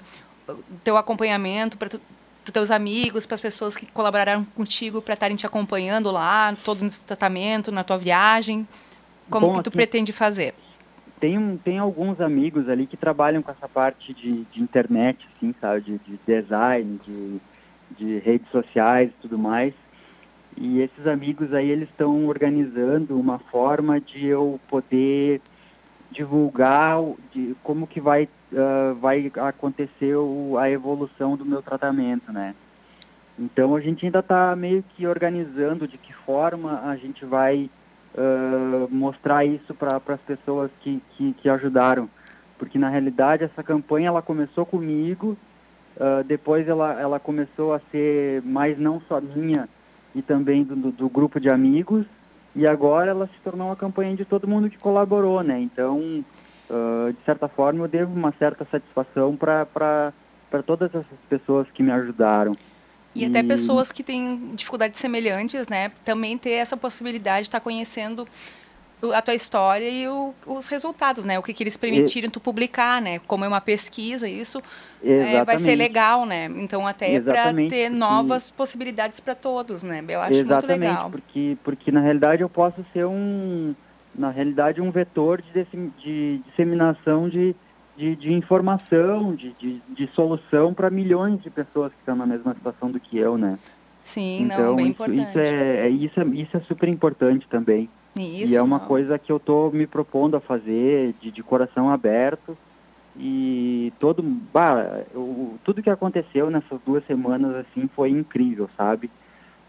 teu 0.83 0.95
acompanhamento 0.95 1.77
para 1.77 1.89
tu, 1.89 2.01
para 2.43 2.53
teus 2.53 2.71
amigos, 2.71 3.25
para 3.25 3.35
as 3.35 3.41
pessoas 3.41 3.75
que 3.75 3.85
colaboraram 3.87 4.45
contigo 4.55 5.01
para 5.01 5.13
estarem 5.13 5.35
te 5.35 5.45
acompanhando 5.45 6.09
lá, 6.11 6.55
todo 6.63 6.85
no 6.85 6.89
tratamento, 6.89 7.69
na 7.69 7.83
tua 7.83 7.97
viagem. 7.97 8.65
Como 9.29 9.47
Bom, 9.47 9.53
que 9.53 9.63
tu 9.63 9.69
assim, 9.69 9.77
pretende 9.77 10.13
fazer? 10.13 10.53
Tem, 11.19 11.57
tem 11.63 11.79
alguns 11.79 12.21
amigos 12.21 12.69
ali 12.69 12.85
que 12.85 12.95
trabalham 12.95 13.41
com 13.41 13.51
essa 13.51 13.67
parte 13.67 14.13
de, 14.13 14.43
de 14.45 14.61
internet, 14.61 15.27
assim, 15.35 15.53
sabe? 15.59 15.81
De, 15.81 15.97
de 15.97 16.19
design, 16.25 16.99
de, 17.05 17.39
de 17.97 18.19
redes 18.19 18.49
sociais 18.51 19.09
e 19.09 19.21
tudo 19.21 19.37
mais. 19.37 19.73
E 20.55 20.79
esses 20.81 21.05
amigos 21.05 21.53
aí, 21.53 21.69
eles 21.69 21.89
estão 21.89 22.25
organizando 22.27 23.19
uma 23.19 23.37
forma 23.37 23.99
de 24.01 24.25
eu 24.25 24.59
poder 24.67 25.41
divulgar 26.11 26.97
de 27.31 27.55
como 27.63 27.85
que 27.85 27.99
vai, 27.99 28.27
uh, 28.51 28.95
vai 28.95 29.31
acontecer 29.35 30.15
o, 30.15 30.57
a 30.57 30.69
evolução 30.69 31.35
do 31.35 31.45
meu 31.45 31.61
tratamento, 31.61 32.31
né? 32.31 32.55
Então 33.37 33.75
a 33.75 33.81
gente 33.81 34.05
ainda 34.05 34.19
está 34.19 34.55
meio 34.55 34.83
que 34.83 35.05
organizando 35.05 35.87
de 35.87 35.97
que 35.97 36.11
forma 36.11 36.81
a 36.81 36.95
gente 36.95 37.23
vai 37.23 37.69
mostrar 38.89 39.45
isso 39.45 39.73
para 39.73 40.01
as 40.07 40.21
pessoas 40.21 40.71
que, 40.81 41.01
que, 41.11 41.33
que, 41.33 41.49
ajudaram. 41.49 42.09
Porque, 42.57 42.79
na 42.79 42.89
realidade, 42.89 43.43
essa 43.43 43.61
campanha 43.61 44.07
ela 44.07 44.21
começou 44.21 44.65
comigo, 44.65 45.37
uh, 45.97 46.23
depois 46.23 46.67
ela, 46.67 46.99
ela 46.99 47.19
começou 47.19 47.73
a 47.73 47.81
ser 47.91 48.41
mais 48.41 48.77
não 48.79 48.99
só 49.07 49.21
minha 49.21 49.69
e 50.15 50.21
também 50.21 50.63
do, 50.63 50.75
do, 50.75 50.91
do, 50.91 51.09
grupo 51.09 51.39
de 51.39 51.49
amigos, 51.49 52.05
e 52.55 52.65
agora 52.65 53.11
ela 53.11 53.27
se 53.27 53.39
tornou 53.43 53.67
uma 53.67 53.75
campanha 53.75 54.15
de 54.15 54.25
todo 54.25 54.47
mundo 54.47 54.69
que 54.69 54.77
colaborou, 54.77 55.43
né? 55.43 55.59
Então, 55.59 56.23
uh, 56.69 57.13
de 57.13 57.23
certa 57.23 57.47
forma, 57.47 57.83
eu 57.83 57.87
devo 57.87 58.15
uma 58.15 58.33
certa 58.39 58.65
satisfação 58.65 59.35
para 59.35 60.11
todas 60.65 60.89
essas 60.89 61.05
pessoas 61.29 61.67
que 61.71 61.83
me 61.83 61.91
ajudaram. 61.91 62.51
E, 63.21 63.25
até 63.25 63.41
pessoas 63.43 63.91
que 63.91 64.03
têm 64.03 64.51
dificuldades 64.55 64.99
semelhantes, 64.99 65.67
né? 65.67 65.91
Também 66.05 66.37
ter 66.37 66.51
essa 66.51 66.77
possibilidade 66.77 67.43
de 67.43 67.47
estar 67.47 67.59
conhecendo 67.59 68.27
a 69.13 69.21
tua 69.21 69.35
história 69.35 69.87
e 69.87 70.07
o, 70.07 70.33
os 70.45 70.67
resultados, 70.67 71.23
né? 71.23 71.37
O 71.37 71.43
que, 71.43 71.53
que 71.53 71.63
eles 71.63 71.77
permitiram 71.77 72.27
e... 72.27 72.31
tu 72.31 72.39
publicar, 72.39 73.01
né? 73.01 73.19
Como 73.19 73.45
é 73.45 73.47
uma 73.47 73.61
pesquisa, 73.61 74.27
isso 74.27 74.61
é, 75.03 75.43
vai 75.43 75.59
ser 75.59 75.75
legal, 75.75 76.25
né? 76.25 76.45
Então 76.45 76.87
até 76.87 77.19
para 77.19 77.53
ter 77.69 77.89
novas 77.89 78.49
possibilidades 78.49 79.19
para 79.19 79.35
todos, 79.35 79.83
né? 79.83 80.03
Eu 80.07 80.21
acho 80.21 80.45
muito 80.45 80.67
legal. 80.67 81.11
porque 81.11 81.57
porque 81.63 81.91
na 81.91 81.99
realidade 81.99 82.41
eu 82.41 82.49
posso 82.49 82.83
ser 82.91 83.05
um 83.05 83.75
na 84.15 84.31
realidade 84.31 84.81
um 84.81 84.89
vetor 84.89 85.43
de, 85.43 85.65
de 85.99 86.41
disseminação 86.49 87.29
de 87.29 87.55
de, 87.97 88.15
de 88.15 88.31
informação, 88.31 89.33
de, 89.33 89.51
de, 89.53 89.81
de 89.89 90.07
solução 90.13 90.73
para 90.73 90.89
milhões 90.89 91.41
de 91.41 91.49
pessoas 91.49 91.91
que 91.91 91.99
estão 91.99 92.15
na 92.15 92.27
mesma 92.27 92.53
situação 92.53 92.91
do 92.91 92.99
que 92.99 93.17
eu, 93.17 93.37
né? 93.37 93.57
Sim, 94.03 94.43
então, 94.43 94.67
não, 94.67 94.75
bem 94.75 94.85
isso, 94.85 94.91
importante. 94.91 95.29
Isso 95.29 95.39
é, 95.39 95.87
é, 95.87 95.89
isso, 95.89 96.19
é, 96.19 96.25
isso 96.27 96.57
é 96.57 96.59
super 96.61 96.87
importante 96.87 97.47
também. 97.49 97.89
Isso, 98.15 98.53
e 98.53 98.55
é 98.55 98.61
uma 98.61 98.79
não. 98.79 98.85
coisa 98.85 99.17
que 99.17 99.31
eu 99.31 99.37
estou 99.37 99.71
me 99.71 99.85
propondo 99.85 100.37
a 100.37 100.39
fazer 100.39 101.13
de, 101.19 101.31
de 101.31 101.43
coração 101.43 101.89
aberto. 101.89 102.57
E 103.19 103.91
todo, 103.99 104.21
bah, 104.21 105.01
eu, 105.13 105.55
tudo 105.63 105.81
que 105.81 105.89
aconteceu 105.89 106.51
nessas 106.51 106.79
duas 106.85 107.03
semanas 107.07 107.55
assim 107.55 107.89
foi 107.95 108.11
incrível, 108.11 108.69
sabe? 108.77 109.09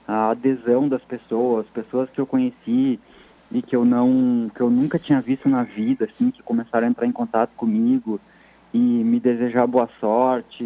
A 0.07 0.31
adesão 0.31 0.87
das 0.87 1.03
pessoas, 1.03 1.67
pessoas 1.73 2.11
que 2.11 2.21
eu 2.21 2.27
conheci, 2.27 3.01
e 3.51 3.63
que 3.63 3.75
eu 3.75 3.85
não 3.85 4.51
que 4.55 4.61
eu 4.61 4.71
nunca 4.71 4.99
tinha 4.99 5.21
visto 5.21 5.49
na 5.49 5.63
vida 5.63 6.05
assim 6.05 6.31
que 6.31 6.43
começaram 6.43 6.87
a 6.87 6.91
entrar 6.91 7.07
em 7.07 7.13
contato 7.13 7.51
comigo 7.57 8.21
e 8.73 8.79
me 8.79 9.19
desejar 9.19 9.67
boa 9.67 9.89
sorte 9.99 10.65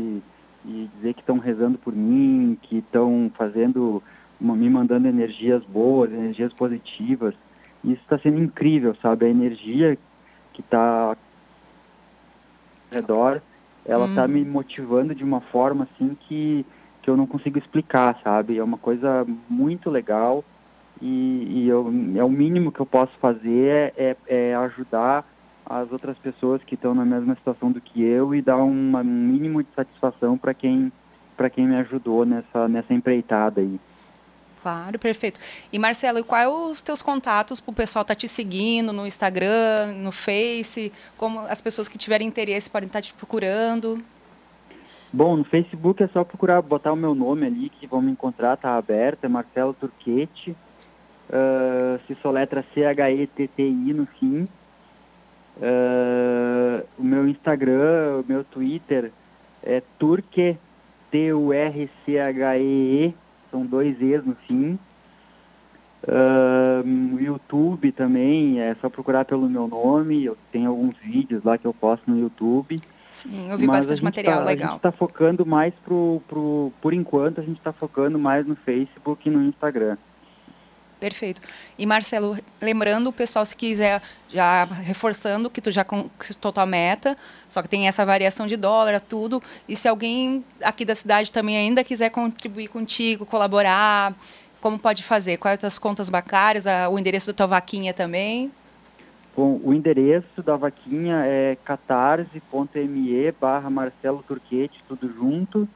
e 0.64 0.90
dizer 0.96 1.14
que 1.14 1.20
estão 1.20 1.38
rezando 1.38 1.78
por 1.78 1.94
mim 1.94 2.58
que 2.60 2.78
estão 2.78 3.30
fazendo 3.36 4.02
me 4.40 4.68
mandando 4.68 5.06
energias 5.06 5.62
boas 5.64 6.12
energias 6.12 6.52
positivas. 6.52 7.34
Isso 7.84 8.02
está 8.02 8.18
sendo 8.18 8.42
incrível 8.42 8.96
sabe? 9.00 9.26
A 9.26 9.28
energia 9.28 9.96
que 10.52 10.60
está 10.60 11.10
ao 11.10 11.16
redor 12.90 13.40
ela 13.84 14.06
está 14.06 14.24
hum. 14.24 14.28
me 14.28 14.44
motivando 14.44 15.14
de 15.14 15.24
uma 15.24 15.40
forma 15.40 15.84
assim 15.84 16.16
que 16.20 16.66
que 17.00 17.10
eu 17.10 17.16
não 17.16 17.26
consigo 17.26 17.58
explicar 17.58 18.18
sabe? 18.24 18.58
É 18.58 18.64
uma 18.64 18.78
coisa 18.78 19.24
muito 19.48 19.88
legal 19.88 20.44
e, 21.02 21.64
e 21.64 21.68
eu, 21.68 21.92
é 22.16 22.22
o 22.22 22.30
mínimo 22.30 22.70
que 22.70 22.78
eu 22.80 22.86
posso 22.86 23.12
fazer 23.20 23.92
é, 23.96 24.16
é, 24.28 24.50
é 24.50 24.54
ajudar 24.54 25.26
as 25.66 25.90
outras 25.90 26.16
pessoas 26.18 26.62
que 26.62 26.74
estão 26.74 26.94
na 26.94 27.04
mesma 27.04 27.34
situação 27.34 27.72
do 27.72 27.80
que 27.80 28.02
eu 28.02 28.34
e 28.34 28.40
dar 28.40 28.56
uma, 28.56 29.00
um 29.00 29.04
mínimo 29.04 29.62
de 29.62 29.68
satisfação 29.74 30.38
para 30.38 30.54
quem 30.54 30.92
para 31.36 31.48
quem 31.50 31.66
me 31.66 31.76
ajudou 31.76 32.24
nessa 32.24 32.68
nessa 32.68 32.94
empreitada 32.94 33.60
aí. 33.60 33.80
Claro, 34.62 34.96
perfeito. 34.96 35.40
E 35.72 35.78
Marcelo, 35.78 36.20
e 36.20 36.22
quais 36.22 36.48
os 36.48 36.82
teus 36.82 37.02
contatos 37.02 37.58
para 37.58 37.72
o 37.72 37.74
pessoal 37.74 38.02
estar 38.02 38.14
tá 38.14 38.18
te 38.18 38.28
seguindo 38.28 38.92
no 38.92 39.04
Instagram, 39.04 39.92
no 39.96 40.12
Face? 40.12 40.92
Como 41.16 41.40
as 41.40 41.60
pessoas 41.60 41.88
que 41.88 41.98
tiverem 41.98 42.28
interesse 42.28 42.70
podem 42.70 42.86
estar 42.86 43.00
tá 43.00 43.02
te 43.02 43.12
procurando? 43.12 44.00
Bom, 45.12 45.36
no 45.36 45.44
Facebook 45.44 46.00
é 46.00 46.08
só 46.08 46.22
procurar, 46.22 46.62
botar 46.62 46.92
o 46.92 46.96
meu 46.96 47.12
nome 47.12 47.44
ali, 47.44 47.68
que 47.68 47.88
vão 47.88 48.00
me 48.00 48.12
encontrar, 48.12 48.56
tá 48.56 48.76
aberto, 48.76 49.24
é 49.24 49.28
Marcelo 49.28 49.74
Turquete. 49.74 50.56
Uh, 51.32 51.98
se 52.06 52.14
soletra 52.20 52.62
C-H-E-T-T-I 52.74 53.94
no 53.94 54.06
fim. 54.06 54.46
Uh, 55.56 56.84
o 56.98 57.02
meu 57.02 57.26
Instagram, 57.26 58.20
o 58.20 58.24
meu 58.28 58.44
Twitter 58.44 59.10
é 59.62 59.82
Turque, 59.98 60.58
T-U-R-C-H-E-E 61.10 61.92
são 63.50 63.64
dois 63.64 64.00
E's 64.00 64.24
no 64.24 64.34
fim. 64.46 64.78
Uh, 66.04 67.20
YouTube 67.20 67.92
também, 67.92 68.60
é 68.60 68.74
só 68.80 68.88
procurar 68.88 69.24
pelo 69.24 69.48
meu 69.48 69.68
nome, 69.68 70.24
eu 70.24 70.36
tenho 70.50 70.68
alguns 70.68 70.96
vídeos 70.96 71.44
lá 71.44 71.56
que 71.56 71.66
eu 71.66 71.72
posto 71.72 72.10
no 72.10 72.18
YouTube. 72.18 72.80
Sim, 73.10 73.50
eu 73.50 73.56
vi 73.58 73.66
Mas 73.66 73.86
bastante 73.86 74.02
material 74.02 74.38
tá, 74.38 74.44
legal. 74.44 74.68
A 74.68 74.70
gente 74.70 74.78
está 74.78 74.90
focando 74.90 75.46
mais 75.46 75.72
pro, 75.84 76.20
pro, 76.26 76.72
por 76.80 76.92
enquanto, 76.92 77.40
a 77.40 77.44
gente 77.44 77.58
está 77.58 77.72
focando 77.72 78.18
mais 78.18 78.44
no 78.44 78.56
Facebook 78.56 79.28
e 79.28 79.30
no 79.30 79.44
Instagram. 79.44 79.96
Perfeito. 81.02 81.40
E 81.76 81.84
Marcelo, 81.84 82.38
lembrando 82.60 83.08
o 83.08 83.12
pessoal 83.12 83.44
se 83.44 83.56
quiser 83.56 84.00
já 84.30 84.62
reforçando 84.62 85.50
que 85.50 85.60
tu 85.60 85.68
já 85.72 85.82
conquistou 85.82 86.52
tua 86.52 86.64
meta, 86.64 87.16
só 87.48 87.60
que 87.60 87.68
tem 87.68 87.88
essa 87.88 88.06
variação 88.06 88.46
de 88.46 88.56
dólar, 88.56 89.00
tudo. 89.00 89.42
E 89.68 89.74
se 89.74 89.88
alguém 89.88 90.44
aqui 90.62 90.84
da 90.84 90.94
cidade 90.94 91.32
também 91.32 91.56
ainda 91.56 91.82
quiser 91.82 92.10
contribuir 92.10 92.68
contigo, 92.68 93.26
colaborar, 93.26 94.14
como 94.60 94.78
pode 94.78 95.02
fazer? 95.02 95.38
Quais 95.38 95.64
as 95.64 95.76
contas 95.76 96.08
bancárias, 96.08 96.66
o 96.88 96.96
endereço 96.96 97.32
da 97.32 97.36
tua 97.36 97.46
vaquinha 97.48 97.92
também? 97.92 98.52
Bom, 99.36 99.60
o 99.64 99.74
endereço 99.74 100.40
da 100.40 100.54
vaquinha 100.54 101.24
é 101.24 101.56
catarse.me 101.64 103.32
barra 103.40 103.68
Marcelo 103.68 104.22
Turquete, 104.22 104.84
tudo 104.86 105.12
junto. 105.12 105.68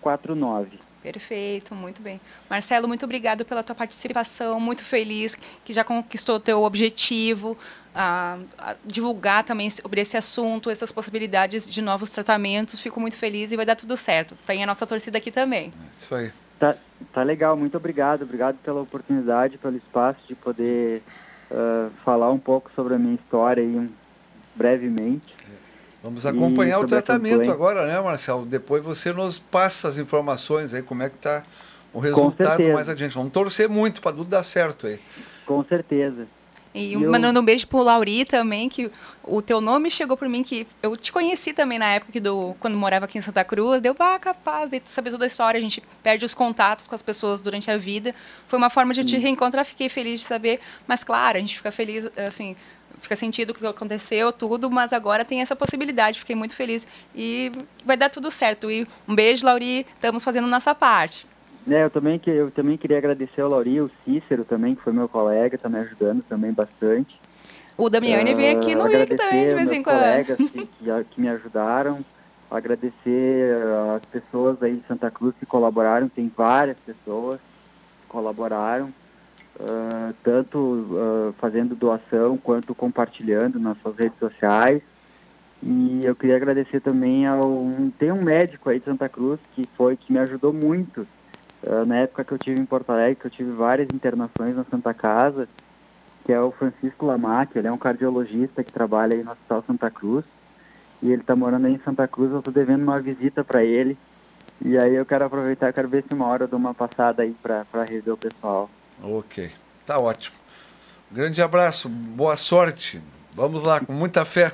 49. 0.00 0.78
Perfeito, 1.12 1.72
muito 1.72 2.02
bem. 2.02 2.20
Marcelo, 2.50 2.88
muito 2.88 3.04
obrigado 3.04 3.44
pela 3.44 3.62
tua 3.62 3.76
participação, 3.76 4.58
muito 4.58 4.82
feliz 4.82 5.36
que 5.64 5.72
já 5.72 5.84
conquistou 5.84 6.34
o 6.34 6.40
teu 6.40 6.62
objetivo, 6.64 7.56
a, 7.94 8.36
a 8.58 8.74
divulgar 8.84 9.44
também 9.44 9.70
sobre 9.70 10.00
esse 10.00 10.16
assunto, 10.16 10.68
essas 10.68 10.90
possibilidades 10.90 11.64
de 11.64 11.80
novos 11.80 12.10
tratamentos. 12.10 12.80
Fico 12.80 13.00
muito 13.00 13.16
feliz 13.16 13.52
e 13.52 13.56
vai 13.56 13.64
dar 13.64 13.76
tudo 13.76 13.96
certo. 13.96 14.34
Tem 14.44 14.64
a 14.64 14.66
nossa 14.66 14.84
torcida 14.84 15.18
aqui 15.18 15.30
também. 15.30 15.70
Isso 15.96 16.12
aí. 16.12 16.32
Tá, 16.58 16.74
tá 17.12 17.22
legal, 17.22 17.56
muito 17.56 17.76
obrigado. 17.76 18.22
Obrigado 18.22 18.56
pela 18.56 18.80
oportunidade, 18.80 19.58
pelo 19.58 19.76
espaço 19.76 20.18
de 20.26 20.34
poder 20.34 21.04
uh, 21.52 21.88
falar 22.04 22.32
um 22.32 22.38
pouco 22.38 22.68
sobre 22.74 22.94
a 22.94 22.98
minha 22.98 23.14
história 23.14 23.62
aí, 23.62 23.76
um, 23.76 23.88
brevemente. 24.56 25.32
Vamos 26.06 26.24
acompanhar 26.24 26.78
o 26.78 26.86
tratamento 26.86 27.50
agora, 27.50 27.84
né, 27.84 28.00
Marcelo? 28.00 28.46
Depois 28.46 28.80
você 28.80 29.12
nos 29.12 29.40
passa 29.40 29.88
as 29.88 29.98
informações 29.98 30.72
aí, 30.72 30.80
como 30.80 31.02
é 31.02 31.10
que 31.10 31.16
está 31.16 31.42
o 31.92 31.98
resultado 31.98 32.62
mais 32.72 32.88
adiante. 32.88 33.16
Vamos 33.16 33.32
torcer 33.32 33.68
muito 33.68 34.00
para 34.00 34.12
tudo 34.12 34.30
dar 34.30 34.44
certo 34.44 34.86
aí. 34.86 35.00
Com 35.44 35.64
certeza. 35.64 36.28
E 36.72 36.92
eu... 36.92 37.10
mandando 37.10 37.40
um 37.40 37.44
beijo 37.44 37.66
pro 37.66 37.82
Lauri 37.82 38.24
também, 38.24 38.68
que 38.68 38.88
o 39.24 39.42
teu 39.42 39.60
nome 39.60 39.90
chegou 39.90 40.16
por 40.16 40.28
mim, 40.28 40.44
que 40.44 40.64
eu 40.80 40.96
te 40.96 41.10
conheci 41.10 41.52
também 41.52 41.78
na 41.78 41.86
época 41.86 42.20
do 42.20 42.54
quando 42.60 42.76
morava 42.76 43.06
aqui 43.06 43.18
em 43.18 43.20
Santa 43.20 43.42
Cruz. 43.42 43.80
Deu, 43.80 43.96
ah, 43.98 44.18
capaz, 44.20 44.70
de 44.70 44.78
tu 44.78 44.88
saber 44.88 45.10
toda 45.10 45.24
a 45.24 45.26
história, 45.26 45.58
a 45.58 45.60
gente 45.60 45.82
perde 46.04 46.24
os 46.24 46.34
contatos 46.34 46.86
com 46.86 46.94
as 46.94 47.02
pessoas 47.02 47.40
durante 47.40 47.68
a 47.68 47.76
vida. 47.76 48.14
Foi 48.46 48.58
uma 48.58 48.70
forma 48.70 48.94
de 48.94 49.00
eu 49.00 49.06
te 49.06 49.16
reencontrar, 49.16 49.64
fiquei 49.64 49.88
feliz 49.88 50.20
de 50.20 50.26
saber. 50.26 50.60
Mas 50.86 51.02
claro, 51.02 51.38
a 51.38 51.40
gente 51.40 51.56
fica 51.56 51.72
feliz, 51.72 52.08
assim, 52.16 52.54
fica 53.00 53.16
sentido 53.16 53.50
o 53.50 53.54
que 53.54 53.66
aconteceu, 53.66 54.32
tudo, 54.32 54.70
mas 54.70 54.92
agora 54.92 55.24
tem 55.24 55.40
essa 55.40 55.56
possibilidade. 55.56 56.18
Fiquei 56.18 56.36
muito 56.36 56.54
feliz 56.54 56.86
e 57.14 57.52
vai 57.84 57.96
dar 57.96 58.10
tudo 58.10 58.30
certo. 58.30 58.70
E 58.70 58.86
um 59.06 59.14
beijo, 59.14 59.44
Lauri, 59.44 59.86
estamos 59.94 60.24
fazendo 60.24 60.46
nossa 60.46 60.74
parte. 60.74 61.26
É, 61.68 61.82
eu 61.82 61.90
também, 61.90 62.18
que, 62.18 62.30
eu 62.30 62.50
também 62.50 62.76
queria 62.76 62.98
agradecer 62.98 63.40
ao 63.40 63.50
Lauri, 63.50 63.80
o 63.80 63.90
Cícero 64.04 64.44
também, 64.44 64.74
que 64.74 64.82
foi 64.82 64.92
meu 64.92 65.08
colega, 65.08 65.56
está 65.56 65.68
me 65.68 65.78
ajudando 65.78 66.22
também 66.28 66.52
bastante. 66.52 67.18
O 67.76 67.90
Damiani 67.90 68.32
uh, 68.32 68.36
vem 68.36 68.50
aqui 68.50 68.74
no 68.74 68.88
IC 68.88 69.16
também, 69.16 69.48
de 69.48 69.54
vez 69.54 69.72
em 69.72 69.82
quando. 69.82 69.98
colegas 69.98 70.38
que, 70.48 70.68
que 71.10 71.20
me 71.20 71.28
ajudaram. 71.28 71.98
Agradecer 72.48 73.56
as 73.96 74.06
pessoas 74.06 74.62
aí 74.62 74.76
de 74.76 74.86
Santa 74.86 75.10
Cruz 75.10 75.34
que 75.38 75.44
colaboraram, 75.44 76.08
tem 76.08 76.30
várias 76.34 76.78
pessoas 76.78 77.40
que 77.40 78.08
colaboraram. 78.08 78.92
Uh, 79.58 80.12
tanto 80.22 80.58
uh, 80.58 81.34
fazendo 81.38 81.74
doação 81.74 82.36
quanto 82.36 82.74
compartilhando 82.74 83.58
nas 83.58 83.78
suas 83.80 83.96
redes 83.96 84.18
sociais. 84.18 84.82
E 85.62 86.02
eu 86.04 86.14
queria 86.14 86.36
agradecer 86.36 86.80
também 86.80 87.26
ao 87.26 87.64
tem 87.98 88.12
um 88.12 88.20
médico 88.20 88.68
aí 88.68 88.78
de 88.78 88.84
Santa 88.84 89.08
Cruz 89.08 89.40
que 89.54 89.66
foi 89.74 89.96
que 89.96 90.12
me 90.12 90.18
ajudou 90.18 90.52
muito 90.52 91.06
uh, 91.62 91.86
na 91.86 91.96
época 91.96 92.22
que 92.22 92.32
eu 92.32 92.38
tive 92.38 92.60
em 92.60 92.66
Porto 92.66 92.90
Alegre, 92.90 93.16
que 93.16 93.26
eu 93.26 93.30
tive 93.30 93.50
várias 93.52 93.88
internações 93.92 94.54
na 94.54 94.64
Santa 94.64 94.92
Casa, 94.92 95.48
que 96.24 96.32
é 96.32 96.40
o 96.40 96.50
Francisco 96.50 97.06
Lamac, 97.06 97.56
ele 97.56 97.68
é 97.68 97.72
um 97.72 97.78
cardiologista 97.78 98.62
que 98.62 98.70
trabalha 98.70 99.14
aí 99.14 99.22
no 99.22 99.30
Hospital 99.30 99.64
Santa 99.66 99.90
Cruz. 99.90 100.24
E 101.02 101.12
ele 101.12 101.20
está 101.20 101.36
morando 101.36 101.66
aí 101.66 101.74
em 101.74 101.80
Santa 101.84 102.08
Cruz, 102.08 102.32
eu 102.32 102.38
estou 102.38 102.52
devendo 102.52 102.82
uma 102.82 103.00
visita 103.00 103.44
para 103.44 103.62
ele. 103.62 103.96
E 104.64 104.76
aí 104.78 104.94
eu 104.94 105.04
quero 105.04 105.24
aproveitar, 105.24 105.72
quero 105.72 105.88
ver 105.88 106.02
se 106.02 106.14
uma 106.14 106.26
hora 106.26 106.44
eu 106.44 106.48
dou 106.48 106.58
uma 106.58 106.74
passada 106.74 107.22
aí 107.22 107.34
para 107.42 107.84
rever 107.84 108.14
o 108.14 108.16
pessoal. 108.16 108.70
Ok, 109.02 109.50
tá 109.84 109.98
ótimo. 109.98 110.36
Grande 111.10 111.40
abraço, 111.40 111.88
boa 111.88 112.36
sorte. 112.36 113.00
Vamos 113.32 113.62
lá, 113.62 113.80
com 113.80 113.92
muita 113.92 114.24
fé. 114.24 114.52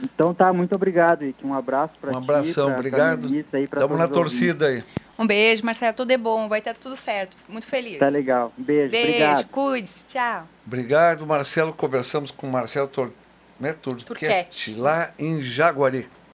Então 0.00 0.34
tá, 0.34 0.52
muito 0.52 0.74
obrigado, 0.74 1.24
Ike. 1.24 1.46
Um 1.46 1.54
abraço 1.54 1.94
para 2.00 2.10
ti. 2.10 2.16
Um 2.16 2.22
abração, 2.22 2.66
pra, 2.66 2.74
obrigado. 2.76 3.34
Estamos 3.34 3.98
na 3.98 4.08
torcida 4.08 4.66
aí. 4.66 4.84
Um 5.18 5.26
beijo, 5.26 5.64
Marcelo. 5.64 5.94
Tudo 5.94 6.10
é 6.10 6.18
bom, 6.18 6.48
vai 6.48 6.58
estar 6.58 6.74
tudo 6.74 6.94
certo. 6.96 7.36
Muito 7.48 7.66
feliz. 7.66 7.98
Tá 7.98 8.08
legal. 8.08 8.52
Um 8.58 8.62
beijo, 8.62 8.90
beijo 8.90 9.08
obrigado. 9.08 9.48
cuide-se. 9.48 10.06
Tchau. 10.06 10.46
Obrigado, 10.66 11.26
Marcelo. 11.26 11.72
Conversamos 11.72 12.30
com 12.30 12.46
o 12.46 12.52
Marcelo 12.52 12.88
Tor... 12.88 13.10
né? 13.58 13.72
Turquete, 13.72 14.04
Turquete, 14.04 14.74
lá 14.74 15.12
em 15.18 15.40
Jaguari. 15.40 16.06